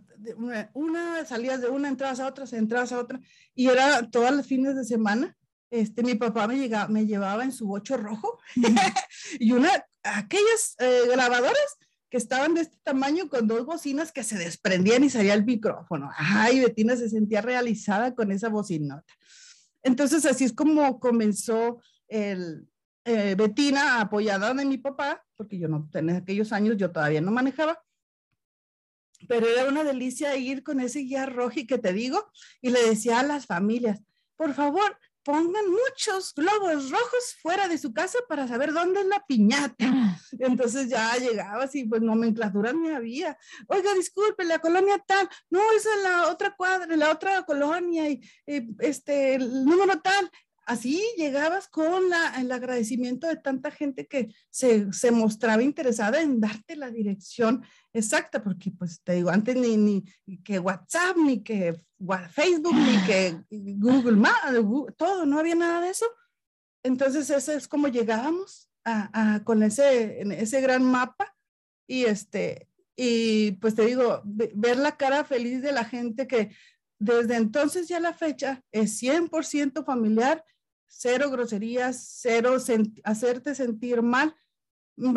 [0.73, 3.19] una, salías de una, entradas a otra, entradas a otra,
[3.53, 5.35] y era todos los fines de semana.
[5.69, 8.39] Este, mi papá me, llegaba, me llevaba en su bocho rojo
[9.39, 9.69] y una
[10.03, 11.77] aquellas eh, grabadoras
[12.09, 16.09] que estaban de este tamaño con dos bocinas que se desprendían y salía el micrófono.
[16.17, 19.13] Ay, Betina se sentía realizada con esa bocinota.
[19.83, 22.69] Entonces, así es como comenzó el,
[23.03, 27.31] eh, Betina, apoyada de mi papá, porque yo no, en aquellos años yo todavía no
[27.31, 27.81] manejaba,
[29.27, 32.31] pero era una delicia ir con ese guía rojo y que te digo,
[32.61, 34.01] y le decía a las familias,
[34.35, 39.23] por favor, pongan muchos globos rojos fuera de su casa para saber dónde es la
[39.25, 39.75] piñata.
[40.39, 43.37] Entonces ya llegabas y pues nomenclatura ni había.
[43.67, 48.21] Oiga, disculpe, la colonia tal, no, esa es la otra cuadra, la otra colonia y,
[48.79, 50.29] este, el número tal
[50.65, 56.39] así llegabas con la, el agradecimiento de tanta gente que se, se, mostraba interesada en
[56.39, 60.03] darte la dirección exacta, porque pues te digo, antes ni, ni
[60.43, 61.75] que WhatsApp, ni que
[62.31, 66.05] Facebook, ni que Google Maps, todo, no había nada de eso.
[66.83, 71.35] Entonces, eso es como llegábamos a, a, con ese, ese gran mapa
[71.87, 76.55] y este, y pues te digo, ver la cara feliz de la gente que
[77.01, 80.45] desde entonces ya la fecha es 100% familiar,
[80.85, 82.57] cero groserías, cero
[83.03, 84.35] hacerte sentir mal.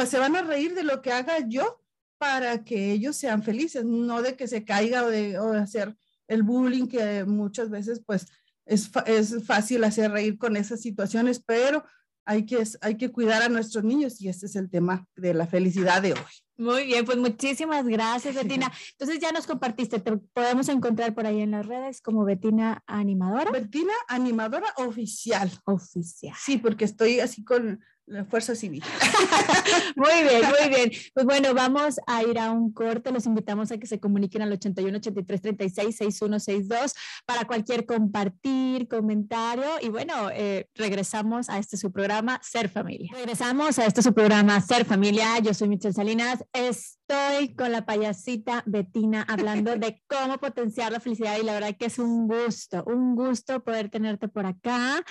[0.07, 1.85] Se van a reír de lo que haga yo
[2.16, 5.94] para que ellos sean felices, no de que se caiga o de, hacer
[6.27, 8.29] el bullying que muchas veces pues
[8.64, 11.85] es, es fácil hacer reír con esas situaciones, pero
[12.25, 15.47] hay que, hay que cuidar a nuestros niños y este es el tema de la
[15.47, 16.43] felicidad de hoy.
[16.56, 18.70] Muy bien, pues muchísimas gracias, Betina.
[18.92, 23.50] Entonces ya nos compartiste, te podemos encontrar por ahí en las redes como Betina Animadora.
[23.50, 25.50] Betina Animadora Oficial.
[25.64, 26.36] Oficial.
[26.38, 28.82] Sí, porque estoy así con la Fuerza Civil.
[29.96, 30.90] muy bien, muy bien.
[31.14, 33.10] Pues bueno, vamos a ir a un corte.
[33.10, 39.64] Los invitamos a que se comuniquen al 81 83 36 6162 para cualquier compartir, comentario.
[39.80, 43.10] Y bueno, eh, regresamos a este su programa Ser Familia.
[43.14, 45.38] Regresamos a este su programa Ser Familia.
[45.38, 46.44] Yo soy Michelle Salinas.
[46.52, 51.86] Estoy con la payasita Betina hablando de cómo potenciar la felicidad y la verdad que
[51.86, 55.02] es un gusto, un gusto poder tenerte por acá.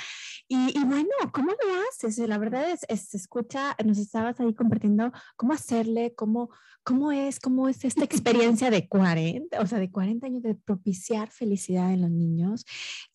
[0.48, 2.20] Y, y bueno, ¿cómo lo haces?
[2.20, 6.50] La verdad es se escucha, nos estabas ahí compartiendo cómo hacerle, cómo,
[6.84, 11.30] cómo es, cómo es esta experiencia de 40, o sea, de 40 años de propiciar
[11.30, 12.66] felicidad en los niños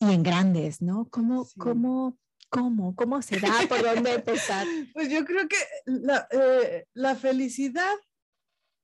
[0.00, 1.08] y en grandes, ¿no?
[1.10, 4.66] ¿Cómo, cómo, cómo, cómo se da, por dónde empezar?
[4.94, 7.94] Pues yo creo que la, eh, la felicidad,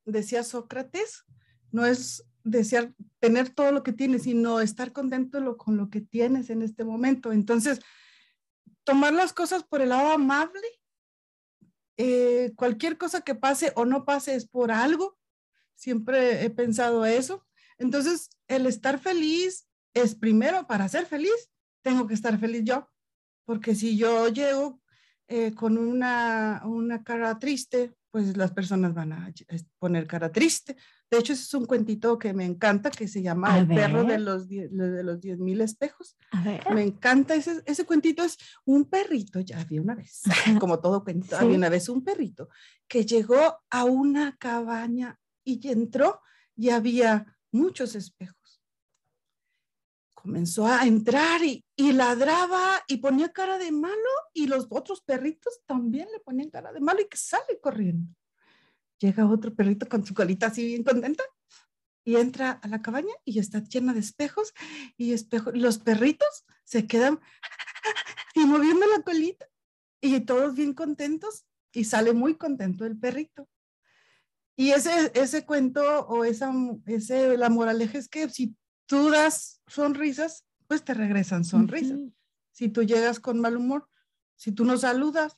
[0.05, 1.25] decía Sócrates,
[1.71, 6.51] no es desear tener todo lo que tienes, sino estar contento con lo que tienes
[6.51, 7.33] en este momento.
[7.33, 7.81] Entonces,
[8.85, 10.67] tomar las cosas por el lado amable.
[11.97, 15.19] Eh, cualquier cosa que pase o no pase es por algo.
[15.75, 17.47] Siempre he pensado eso.
[17.79, 21.51] Entonces, el estar feliz es primero, para ser feliz,
[21.83, 22.89] tengo que estar feliz yo.
[23.45, 24.81] Porque si yo llego
[25.29, 29.33] eh, con una, una cara triste, pues las personas van a
[29.79, 30.77] poner cara triste.
[31.15, 34.19] De hecho, ese es un cuentito que me encanta, que se llama El perro de
[34.19, 34.69] los, de
[35.05, 36.17] los 10 mil espejos.
[36.75, 40.23] Me encanta ese, ese cuentito, es un perrito, ya había una vez,
[40.59, 42.49] como todo cuento, había una vez un perrito
[42.89, 46.21] que llegó a una cabaña y entró
[46.57, 48.61] y había muchos espejos.
[50.15, 53.95] Comenzó a entrar y, y ladraba y ponía cara de malo
[54.33, 58.13] y los otros perritos también le ponían cara de malo y que sale corriendo.
[59.05, 61.23] Llega otro perrito con su colita así bien contenta
[62.05, 64.55] y entra a la cabaña y está llena de espejos
[64.97, 65.55] y espejos.
[65.55, 67.21] Los perritos se quedan
[68.35, 69.47] y moviendo la colita
[70.01, 73.47] y todos bien contentos y sale muy contento el perrito.
[74.57, 76.51] Y ese, ese cuento o esa,
[76.87, 82.01] ese, la moraleja es que si tú das sonrisas, pues te regresan sonrisas.
[82.53, 83.87] Si tú llegas con mal humor,
[84.35, 85.37] si tú no saludas,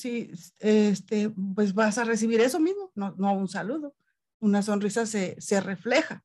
[0.00, 3.94] si, este, pues vas a recibir eso mismo, no, no un saludo.
[4.40, 6.24] Una sonrisa se, se refleja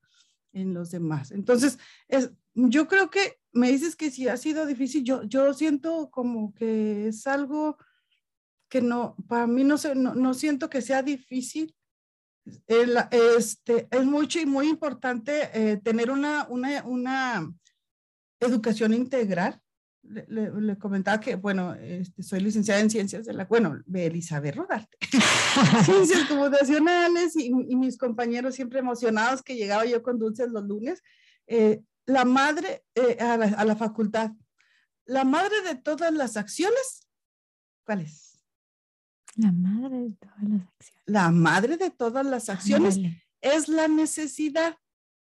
[0.53, 1.31] en los demás.
[1.31, 6.09] Entonces, es, yo creo que me dices que si ha sido difícil, yo, yo siento
[6.09, 7.77] como que es algo
[8.69, 11.75] que no, para mí no, sé, no, no siento que sea difícil.
[12.67, 17.53] El, este, es mucho y muy importante eh, tener una, una, una
[18.39, 19.61] educación integral.
[20.07, 24.97] Le, comentaba que, bueno, este, soy licenciada en ciencias de la, bueno, de Elizabeth Rodarte,
[25.85, 31.01] ciencias computacionales y, y, mis compañeros siempre emocionados que llegaba yo con dulces los lunes.
[31.47, 34.31] Eh, la madre eh, a, la, a, la, facultad,
[35.05, 37.07] la madre de todas las acciones,
[37.85, 38.39] ¿cuál es?
[39.35, 41.03] La madre de todas las acciones.
[41.05, 42.99] La madre de todas las acciones
[43.41, 44.77] es la necesidad.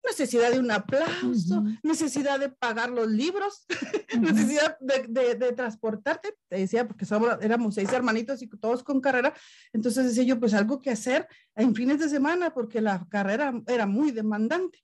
[0.07, 3.65] Necesidad de un aplauso, necesidad de pagar los libros,
[4.19, 9.33] necesidad de, de, transportarte, te decía, porque somos, éramos seis hermanitos y todos con carrera,
[9.73, 13.85] entonces decía yo, pues algo que hacer en fines de semana, porque la carrera era
[13.85, 14.79] muy demandante.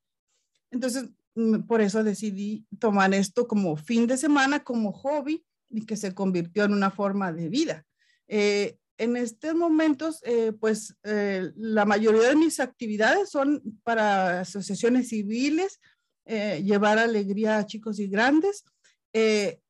[0.72, 5.98] Entonces, mm, por eso decidí tomar esto como fin de semana, como hobby, y que
[5.98, 7.86] se convirtió en una forma de vida.
[8.28, 15.10] Eh, en estos momentos, eh, pues eh, la mayoría de mis actividades son para asociaciones
[15.10, 15.80] civiles,
[16.26, 18.66] eh, llevar alegría a chicos y grandes.
[19.14, 19.62] le,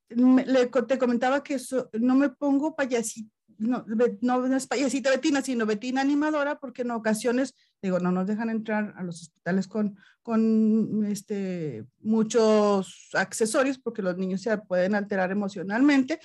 [0.88, 1.58] te comentaba que
[2.00, 3.86] no me pongo payasita, no,
[4.22, 8.94] no, es payasita Betina, sino Betina animadora, porque en ocasiones, digo, no nos dejan entrar
[8.98, 16.20] a los hospitales con, con este, muchos accesorios, porque los niños se pueden alterar emocionalmente.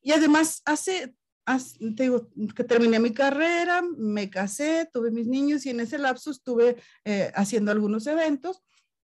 [0.00, 1.14] Y además, hace
[1.46, 6.30] te digo, que terminé mi carrera, me casé, tuve mis niños y en ese lapso
[6.30, 8.62] estuve eh, haciendo algunos eventos,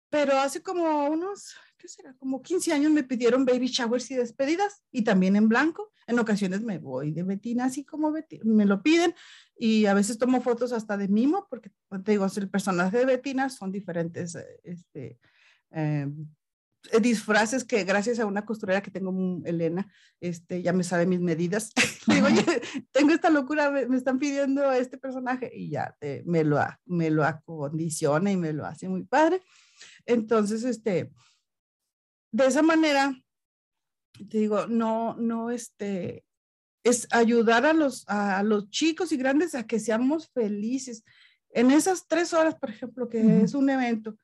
[0.10, 2.14] pero hace como unos, ¿qué será?
[2.16, 5.92] Como 15 años me pidieron baby showers y despedidas y también en blanco.
[6.08, 8.14] En ocasiones me voy de Betina así como
[8.44, 9.14] me lo piden
[9.56, 11.72] y a veces tomo fotos hasta de mimo porque
[12.04, 15.20] te digo, el personaje de Betina son diferentes eh, este,
[15.72, 16.08] eh,
[17.02, 21.20] disfraces que gracias a una costurera que tengo, mm, Elena, este, ya me sabe mis
[21.20, 21.72] medidas.
[22.08, 22.44] digo, oye,
[22.92, 28.32] tengo esta locura, me, están pidiendo este personaje y ya me, lo, me lo acondiciona
[28.32, 29.42] y me lo hace muy padre.
[30.06, 31.12] Entonces, este,
[32.32, 33.16] de esa manera,
[34.30, 36.26] te digo, no, no, este,
[36.84, 41.04] es ayudar a los, a los chicos y grandes a que seamos felices.
[41.52, 44.16] En esas tres horas, por ejemplo, que es un evento,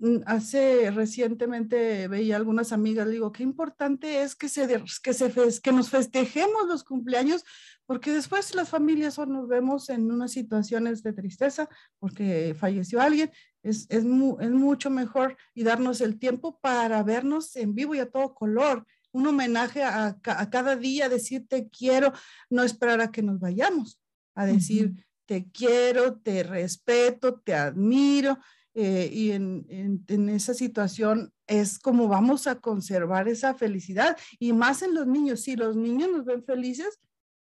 [0.00, 4.66] Mm, hace recientemente veía algunas amigas, digo, qué importante es que, se,
[5.02, 5.32] que, se,
[5.62, 7.42] que nos festejemos los cumpleaños,
[7.86, 13.30] porque después las familias o nos vemos en unas situaciones de tristeza porque falleció alguien,
[13.62, 14.04] es, es, es
[14.50, 19.26] mucho mejor y darnos el tiempo para vernos en vivo y a todo color, un
[19.26, 22.12] homenaje a, a cada día, decir te quiero,
[22.50, 23.98] no esperar a que nos vayamos,
[24.34, 28.38] a decir te quiero, te respeto, te admiro
[28.74, 29.66] eh, y en,
[30.08, 35.40] en, esa situación es como vamos a conservar esa felicidad y más en los niños.
[35.40, 36.98] Si los niños nos ven felices,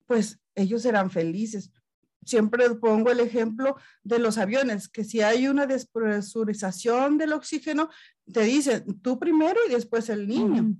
[0.06, 1.70] pues ellos serán felices.
[2.24, 7.88] Siempre pongo el ejemplo de los aviones, que si hay una despresurización del oxígeno,
[8.32, 10.76] te dicen tú primero y después el niño.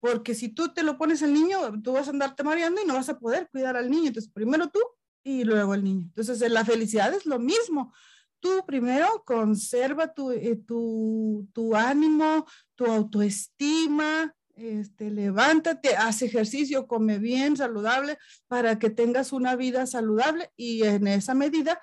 [0.00, 2.94] Porque si tú te lo pones el niño, tú vas a andarte mareando y no
[2.94, 4.08] vas a poder cuidar al niño.
[4.08, 4.80] Entonces, primero tú
[5.24, 6.04] y luego el niño.
[6.14, 7.92] Entonces, la felicidad es lo mismo
[8.40, 17.18] tú primero conserva tu, eh, tu, tu, ánimo, tu autoestima, este, levántate, haz ejercicio, come
[17.18, 21.80] bien, saludable, para que tengas una vida saludable y en esa medida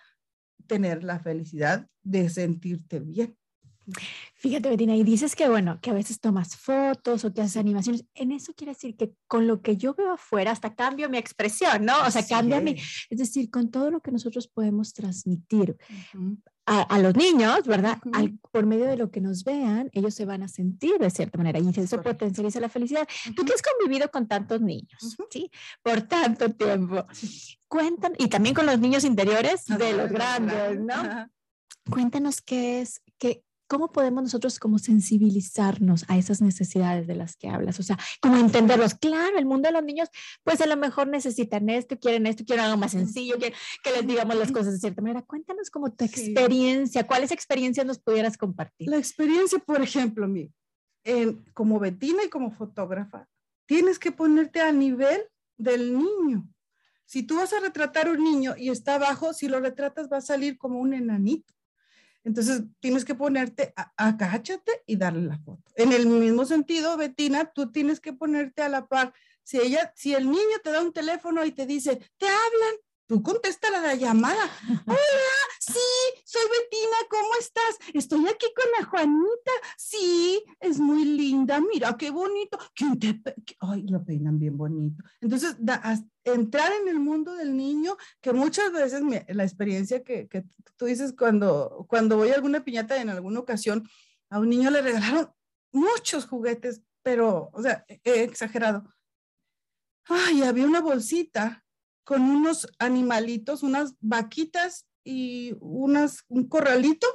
[0.67, 3.37] tener la felicidad de sentirte bien.
[4.35, 8.05] Fíjate, Bettina, y dices que, bueno, que a veces tomas fotos o que haces animaciones.
[8.13, 11.85] En eso quiere decir que con lo que yo veo afuera hasta cambio mi expresión,
[11.85, 11.93] ¿no?
[12.05, 12.75] O sea, cambia mi...
[13.09, 15.77] Es decir, con todo lo que nosotros podemos transmitir
[16.65, 17.99] a, los niños, ¿verdad?
[18.51, 21.59] por medio de lo que nos vean, ellos se van a sentir de cierta manera
[21.59, 23.07] y eso potencializa la felicidad.
[23.35, 25.51] Tú que has convivido con tantos niños, ¿sí?
[25.83, 27.05] Por tanto tiempo.
[27.67, 31.29] Cuentan, y también con los niños interiores de los grandes, ¿no?
[31.89, 37.49] Cuéntanos qué es, qué, ¿cómo podemos nosotros como sensibilizarnos a esas necesidades de las que
[37.49, 37.79] hablas?
[37.79, 38.95] O sea, como entenderlos.
[38.95, 40.09] Claro, el mundo de los niños,
[40.43, 44.07] pues a lo mejor necesitan esto, quieren esto, quieren algo más sencillo, que, que les
[44.07, 45.21] digamos las cosas de cierta manera.
[45.21, 48.89] Cuéntanos como tu experiencia, ¿cuáles experiencias nos pudieras compartir?
[48.89, 50.51] La experiencia, por ejemplo, mi,
[51.53, 53.27] como Betina y como fotógrafa,
[53.65, 55.21] tienes que ponerte a nivel
[55.57, 56.47] del niño.
[57.05, 60.21] Si tú vas a retratar un niño y está abajo, si lo retratas va a
[60.21, 61.53] salir como un enanito.
[62.25, 65.71] Entonces tienes que ponerte, agáchate y darle la foto.
[65.75, 69.13] En el mismo sentido, Betina, tú tienes que ponerte a la par.
[69.43, 72.75] Si ella, si el niño te da un teléfono y te dice, te hablan,
[73.07, 74.49] Tú contesta la llamada.
[74.87, 74.97] Hola,
[75.59, 75.79] sí,
[76.23, 77.77] soy Betina, ¿cómo estás?
[77.93, 79.51] Estoy aquí con la Juanita.
[79.77, 81.61] Sí, es muy linda.
[81.61, 82.57] Mira qué bonito.
[82.73, 83.21] ¿Quién te
[83.59, 85.03] Ay, lo peinan bien bonito.
[85.21, 85.55] Entonces,
[86.23, 90.43] entrar en el mundo del niño, que muchas veces la experiencia que, que,
[90.75, 93.87] tú dices cuando, cuando voy a alguna piñata en alguna ocasión,
[94.31, 95.29] a un niño le regalaron
[95.71, 98.83] muchos juguetes, pero, o sea, he exagerado.
[100.05, 101.64] Ay, había una bolsita
[102.05, 107.07] con unos animalitos, unas vaquitas y unas, un corralito.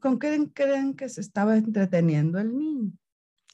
[0.00, 2.92] ¿Con qué creen que se estaba entreteniendo el niño?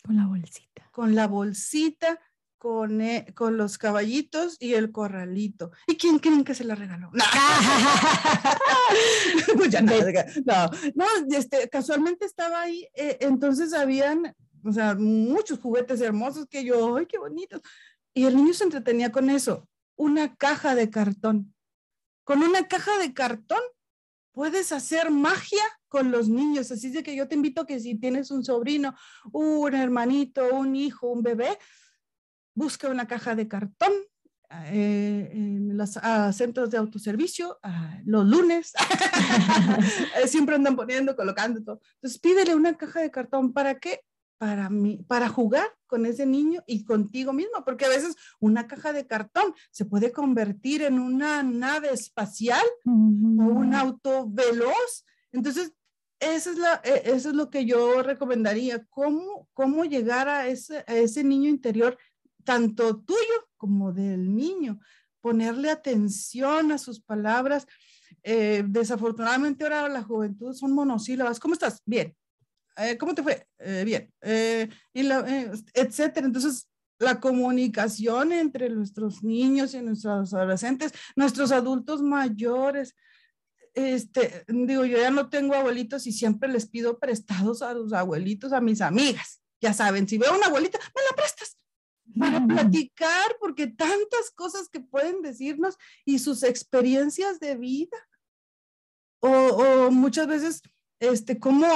[0.04, 0.88] Con la bolsita.
[0.92, 2.20] Con la bolsita,
[2.58, 5.72] con, eh, con los caballitos y el corralito.
[5.86, 7.10] ¿Y quién creen que se la regaló?
[9.68, 10.26] ya nada.
[10.44, 11.06] No, no,
[11.36, 17.06] este, casualmente estaba ahí, eh, entonces habían, o sea, muchos juguetes hermosos que yo, ¡ay,
[17.06, 17.60] qué bonitos!
[18.14, 21.54] Y el niño se entretenía con eso, una caja de cartón.
[22.24, 23.60] Con una caja de cartón
[24.32, 26.70] puedes hacer magia con los niños.
[26.70, 28.94] Así de que yo te invito que si tienes un sobrino,
[29.32, 31.58] un hermanito, un hijo, un bebé,
[32.54, 33.92] busca una caja de cartón,
[34.66, 35.98] eh, en los
[36.32, 37.58] centros de autoservicio
[38.04, 38.72] los lunes.
[40.16, 41.80] Eh, siempre andan poniendo, colocando todo.
[41.96, 43.52] Entonces pídele una caja de cartón.
[43.52, 44.00] ¿Para qué?
[44.38, 48.92] Para, mí, para jugar con ese niño y contigo mismo, porque a veces una caja
[48.92, 55.06] de cartón se puede convertir en una nave espacial o un auto veloz.
[55.32, 55.72] Entonces,
[56.20, 60.84] eso es, la, e, eso es lo que yo recomendaría, cómo, cómo llegar a ese,
[60.86, 61.96] a ese niño interior
[62.44, 64.78] tanto tuyo como del niño,
[65.20, 67.66] ponerle atención a sus palabras.
[68.22, 71.40] Eh, desafortunadamente ahora la juventud son monosílabas.
[71.40, 71.82] ¿Cómo estás?
[71.84, 72.14] Bien.
[72.76, 73.46] Eh, ¿Cómo te fue?
[73.58, 74.12] Eh, bien.
[74.92, 75.24] y la,
[75.74, 76.26] etcétera.
[76.26, 76.68] Entonces,
[76.98, 82.94] la comunicación entre nuestros niños y nuestros adolescentes, nuestros adultos mayores,
[83.74, 88.52] este, digo, yo ya no tengo abuelitos y siempre les pido prestados a los abuelitos,
[88.52, 89.42] a mis amigas.
[89.60, 91.56] Ya saben, si veo una abuelita, me la prestas
[92.18, 97.96] para platicar, porque tantas cosas que pueden decirnos y sus experiencias de vida.
[99.20, 100.62] O, muchas veces,
[101.00, 101.66] este, cómo,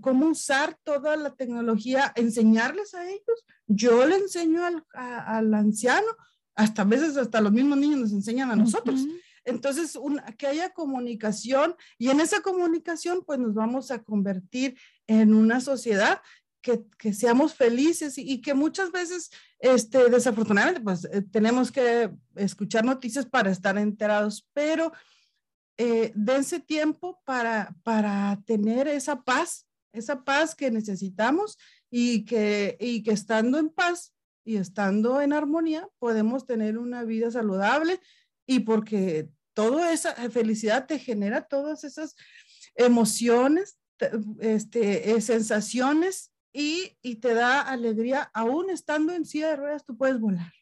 [0.00, 3.44] cómo usar toda la tecnología, enseñarles a ellos.
[3.66, 6.08] Yo le enseño al, al anciano,
[6.54, 9.00] hasta a veces hasta los mismos niños nos enseñan a nosotros.
[9.44, 9.98] Entonces,
[10.38, 16.20] que haya comunicación y en esa comunicación, pues nos vamos a convertir en una sociedad
[16.60, 22.84] que, que seamos felices y, que muchas veces, este, desafortunadamente, pues eh, tenemos que escuchar
[22.84, 24.92] noticias para estar enterados, pero
[25.84, 31.58] eh, dense tiempo para, para tener esa paz, esa paz que necesitamos
[31.90, 34.14] y que, y que estando en paz
[34.44, 37.98] y estando en armonía podemos tener una vida saludable
[38.46, 42.14] y porque toda esa felicidad te genera todas esas
[42.76, 43.76] emociones,
[44.38, 49.96] este, eh, sensaciones y, y, te da alegría, aún estando en silla de ruedas, tú
[49.96, 50.52] puedes volar.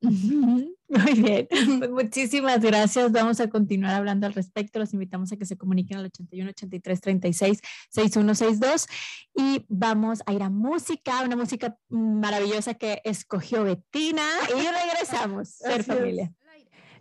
[0.88, 3.12] Muy bien, pues muchísimas gracias.
[3.12, 4.78] Vamos a continuar hablando al respecto.
[4.78, 8.86] Los invitamos a que se comuniquen al 81 83 36 6162
[9.34, 15.48] y vamos a ir a música, una música maravillosa que escogió Betina y regresamos.
[15.48, 16.32] Ser familia.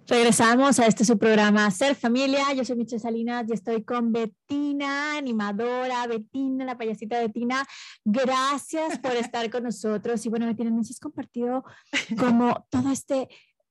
[0.10, 2.54] Regresamos a este su programa Ser Familia.
[2.54, 7.66] Yo soy Michelle Salinas y estoy con Betina, animadora, Betina, la payasita Betina.
[8.06, 10.26] Gracias por estar con nosotros.
[10.26, 11.66] Y bueno, Betina, nos has compartido
[12.18, 13.28] como todo este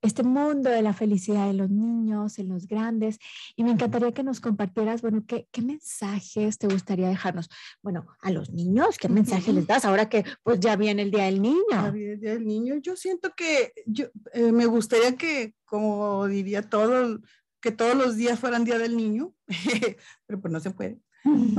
[0.07, 3.19] este mundo de la felicidad de los niños, en los grandes.
[3.57, 7.49] Y me encantaría que nos compartieras, bueno, ¿qué, qué mensajes te gustaría dejarnos?
[7.83, 11.25] Bueno, a los niños, ¿qué mensaje les das ahora que pues ya viene el Día
[11.25, 11.61] del Niño?
[11.71, 12.77] Ya viene el Día del Niño.
[12.77, 17.21] Yo siento que yo, eh, me gustaría que, como diría todo,
[17.61, 19.35] que todos los días fueran Día del Niño,
[20.27, 21.01] pero pues no se puede.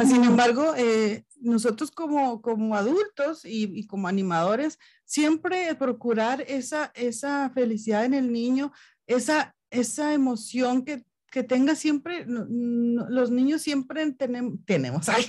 [0.05, 7.49] Sin embargo, eh, nosotros como, como adultos y, y, como animadores, siempre procurar esa, esa
[7.51, 8.71] felicidad en el niño,
[9.05, 15.25] esa, esa emoción que, que tenga siempre, los niños siempre tenemos, tenemos ahí,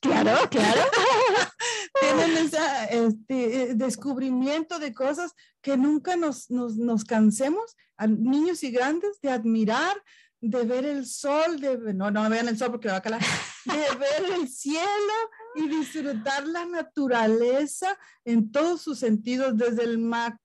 [0.00, 0.82] claro, claro,
[2.00, 2.58] tienen ese
[2.90, 9.30] este, descubrimiento de cosas que nunca nos, nos, nos cansemos, a niños y grandes, de
[9.30, 9.96] admirar,
[10.40, 13.20] de ver el sol, de, no, no vean el sol porque va a calar,
[13.64, 15.14] de ver el cielo
[15.56, 19.98] y disfrutar la naturaleza en todos sus sentidos, desde el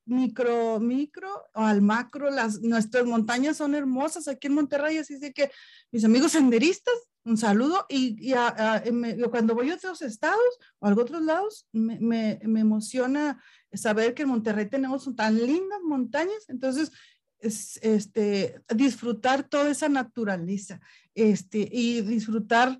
[0.05, 2.29] micro, micro al macro.
[2.29, 5.51] Las, nuestras montañas son hermosas aquí en Monterrey, así que
[5.91, 6.93] mis amigos senderistas,
[7.23, 7.85] un saludo.
[7.89, 8.33] Y,
[9.31, 13.41] cuando voy a otros estados o a otros lados, me, me, me emociona
[13.73, 16.49] saber que en Monterrey tenemos tan lindas montañas.
[16.49, 16.91] Entonces,
[17.41, 20.81] este, disfrutar toda esa naturaleza
[21.15, 22.77] este, y disfrutar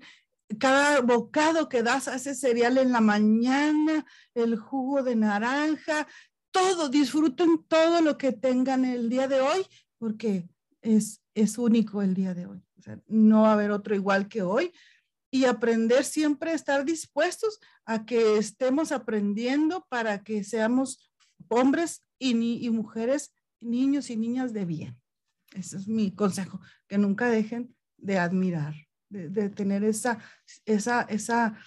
[0.58, 6.06] cada bocado que das a ese cereal en la mañana, el jugo de naranja,
[6.50, 9.66] todo, disfruten todo lo que tengan el día de hoy,
[9.98, 10.48] porque
[10.82, 12.62] es, es único el día de hoy.
[13.06, 14.72] no va a haber otro igual que hoy.
[15.32, 21.08] Y aprender siempre estar dispuestos a que estemos aprendiendo para que seamos
[21.48, 25.00] hombres y, y mujeres niños y niñas de bien.
[25.52, 28.74] Ese es mi consejo, que nunca dejen de admirar,
[29.10, 30.18] de, tener esa,
[30.64, 31.58] esa, esa,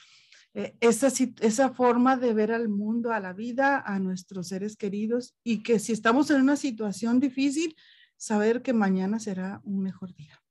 [0.54, 1.08] eh, esa,
[1.42, 5.80] esa forma de ver al mundo, a la vida, a nuestros seres queridos y que
[5.80, 7.76] si estamos en una situación difícil,
[8.18, 10.42] saber que mañana será un mejor día.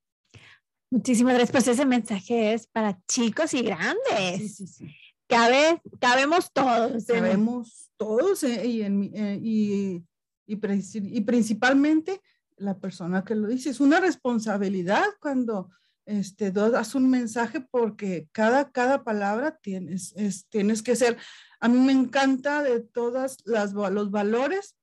[0.90, 1.52] Muchísimas gracias.
[1.52, 4.38] Pues ese mensaje es para chicos y grandes.
[4.38, 4.94] Sí, sí, sí.
[5.26, 7.06] Cabe, cabemos todos.
[7.06, 10.04] Cabemos todos eh, y, en, eh, y,
[10.46, 12.20] y, principalmente
[12.58, 13.70] la persona que lo dice.
[13.70, 15.70] Es una responsabilidad cuando
[16.06, 21.16] este, das un mensaje porque cada, cada palabra tienes, es, tienes que ser.
[21.60, 24.76] A mí me encanta de todas las los valores,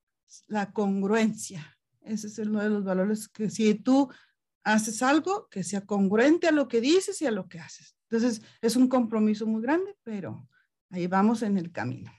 [0.47, 1.77] la congruencia.
[2.01, 4.09] Ese es uno de los valores que si tú
[4.63, 7.95] haces algo que sea congruente a lo que dices y a lo que haces.
[8.09, 10.47] Entonces, es un compromiso muy grande, pero
[10.89, 12.11] ahí vamos en el camino.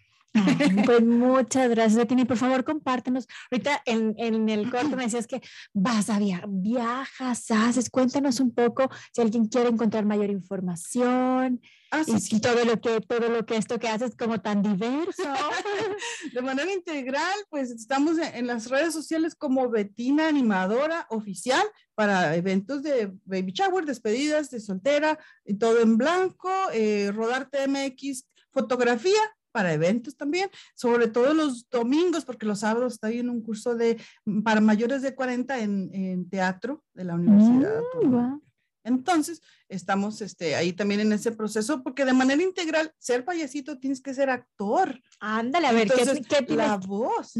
[0.84, 2.24] Pues muchas gracias, Betty.
[2.24, 3.26] Por favor, compártenos.
[3.50, 5.40] Ahorita en, en, el corto me decías que
[5.72, 7.90] vas a viajar, viajas, haces.
[7.90, 11.60] Cuéntanos un poco si alguien quiere encontrar mayor información.
[11.92, 15.24] Ah, y, todo lo que todo lo que esto que haces como tan diverso.
[16.32, 21.64] De manera integral, pues estamos en, las redes sociales como Betina Animadora Oficial
[21.96, 28.24] para eventos de baby shower, despedidas de soltera, y todo en blanco, eh, Rodar TMX,
[28.52, 29.20] fotografía
[29.52, 33.98] para eventos también, sobre todo los domingos, porque los sábados estoy en un curso de
[34.44, 37.80] para mayores de 40 en, en teatro de la universidad.
[38.02, 38.40] Mm,
[38.84, 44.00] entonces, estamos este, ahí también en ese proceso, porque de manera integral, ser payasito tienes
[44.00, 45.00] que ser actor.
[45.18, 47.34] Ándale, a ver, Entonces, ¿qué, qué La voz,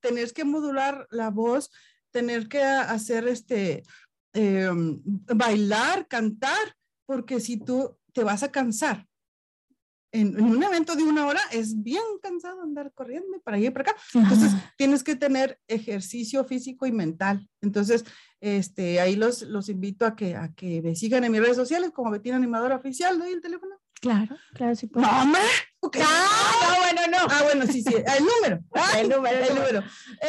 [0.00, 1.70] tienes, que modular la voz,
[2.10, 3.82] tener que hacer este,
[4.32, 9.07] em, bailar, cantar, porque si tú te vas a cansar
[10.12, 13.90] en, un evento de una hora es bien cansado andar corriendo para allá y para
[13.90, 14.00] acá.
[14.14, 17.48] Entonces, tienes que tener ejercicio físico y mental.
[17.60, 18.04] Entonces,
[18.40, 21.90] este, ahí los, los invito a que, a que me sigan en mis redes sociales
[21.92, 23.18] como Betina Animadora Oficial.
[23.18, 23.76] ¿Doy el teléfono?
[24.00, 25.06] Claro, claro, sí puedo.
[25.06, 25.32] ¡No,
[26.00, 27.18] Ah, no, bueno, no.
[27.30, 27.94] Ah, bueno, sí, sí.
[27.94, 28.60] El número.
[28.98, 29.38] el número.
[29.38, 29.82] El número.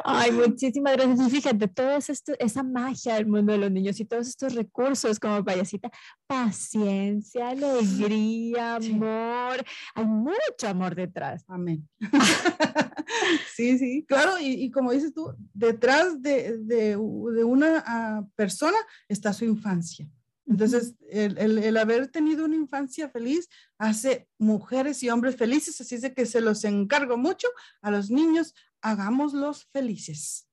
[0.06, 1.28] Ay, muchísimas gracias.
[1.28, 5.44] Y fíjate, toda esa magia del mundo de los niños y todos estos recursos como
[5.44, 5.92] payasita,
[6.28, 9.66] paciencia, alegría, amor.
[9.96, 11.44] Hay mucho amor detrás.
[11.62, 11.88] Amén.
[13.56, 19.46] sí, sí, claro, y, como dices tú, detrás de, de, una ah, persona está su
[19.46, 20.10] infancia.
[20.48, 23.48] Entonces, el, el, haber tenido una infancia feliz
[23.78, 27.48] hace mujeres y hombres felices, así es de que se los encargo mucho
[27.82, 30.48] a los niños, hagámoslos felices.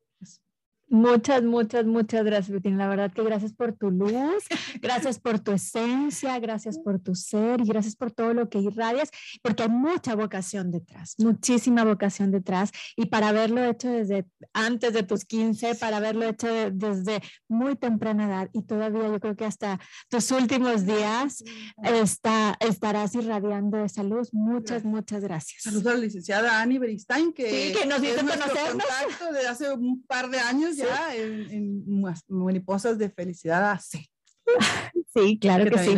[0.91, 2.79] Muchas, muchas, muchas gracias, Bettina.
[2.79, 4.45] La verdad que gracias por tu luz,
[4.81, 9.11] gracias por tu esencia, gracias por tu ser y gracias por todo lo que irradias,
[9.43, 12.71] porque hay mucha vocación detrás, muchísima vocación detrás.
[12.97, 18.27] Y para haberlo hecho desde antes de tus 15, para haberlo hecho desde muy temprana
[18.27, 19.79] edad y todavía yo creo que hasta
[20.09, 21.45] tus últimos días
[21.83, 24.33] está, estarás irradiando esa luz.
[24.33, 25.65] Muchas, muchas gracias.
[25.65, 28.87] Saludos a la licenciada Annie Beristain, que, que nos hizo conocernos.
[28.87, 34.09] contacto de hace un par de años ya en, en mariposas de felicidad sí.
[35.15, 35.97] Sí, claro que, sí.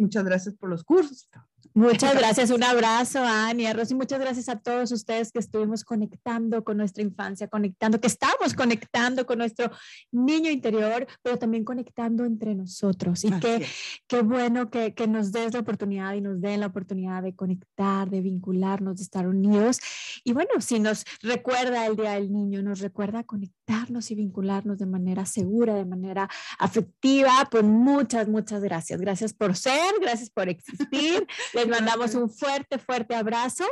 [0.00, 1.28] muchas gracias por los cursos.
[1.76, 5.84] Muchas gracias, un abrazo a Ani, a Rosy, muchas gracias a todos ustedes que estuvimos
[5.84, 9.70] conectando con nuestra infancia, conectando, que estamos conectando con nuestro
[10.10, 13.24] niño interior, pero también conectando entre nosotros.
[13.24, 13.66] Y qué,
[14.06, 18.08] qué bueno que, que, nos des la oportunidad y nos den la oportunidad de conectar,
[18.08, 19.78] de vincularnos, de estar unidos.
[20.24, 24.86] Y bueno, si nos recuerda el Día del Niño, nos recuerda conectarnos y vincularnos de
[24.86, 26.26] manera segura, de manera
[26.58, 28.98] afectiva, pues muchas, muchas gracias.
[28.98, 31.26] Gracias por ser, gracias por existir.
[31.66, 33.64] Les mandamos un fuerte, fuerte abrazo.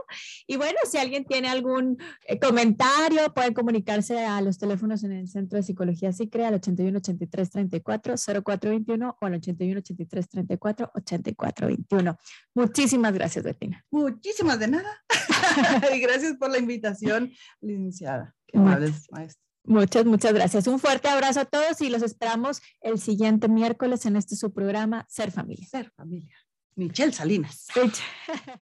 [0.47, 5.29] Y bueno, si alguien tiene algún eh, comentario, pueden comunicarse a los teléfonos en el
[5.29, 11.67] Centro de Psicología SICRE al 81 83 34 0421 o al 81 83 34 84
[11.69, 12.19] 21.
[12.55, 13.85] Muchísimas gracias, Bettina.
[13.91, 15.05] Muchísimas de nada.
[15.95, 18.35] y gracias por la invitación, licenciada.
[18.47, 19.45] Qué amables, maestra.
[19.67, 20.67] Muchas, muchas gracias.
[20.67, 25.07] Un fuerte abrazo a todos y los esperamos el siguiente miércoles en este su programa
[25.09, 25.67] Ser Familia.
[25.67, 26.37] Ser Familia.
[26.77, 27.69] Michelle Salinas.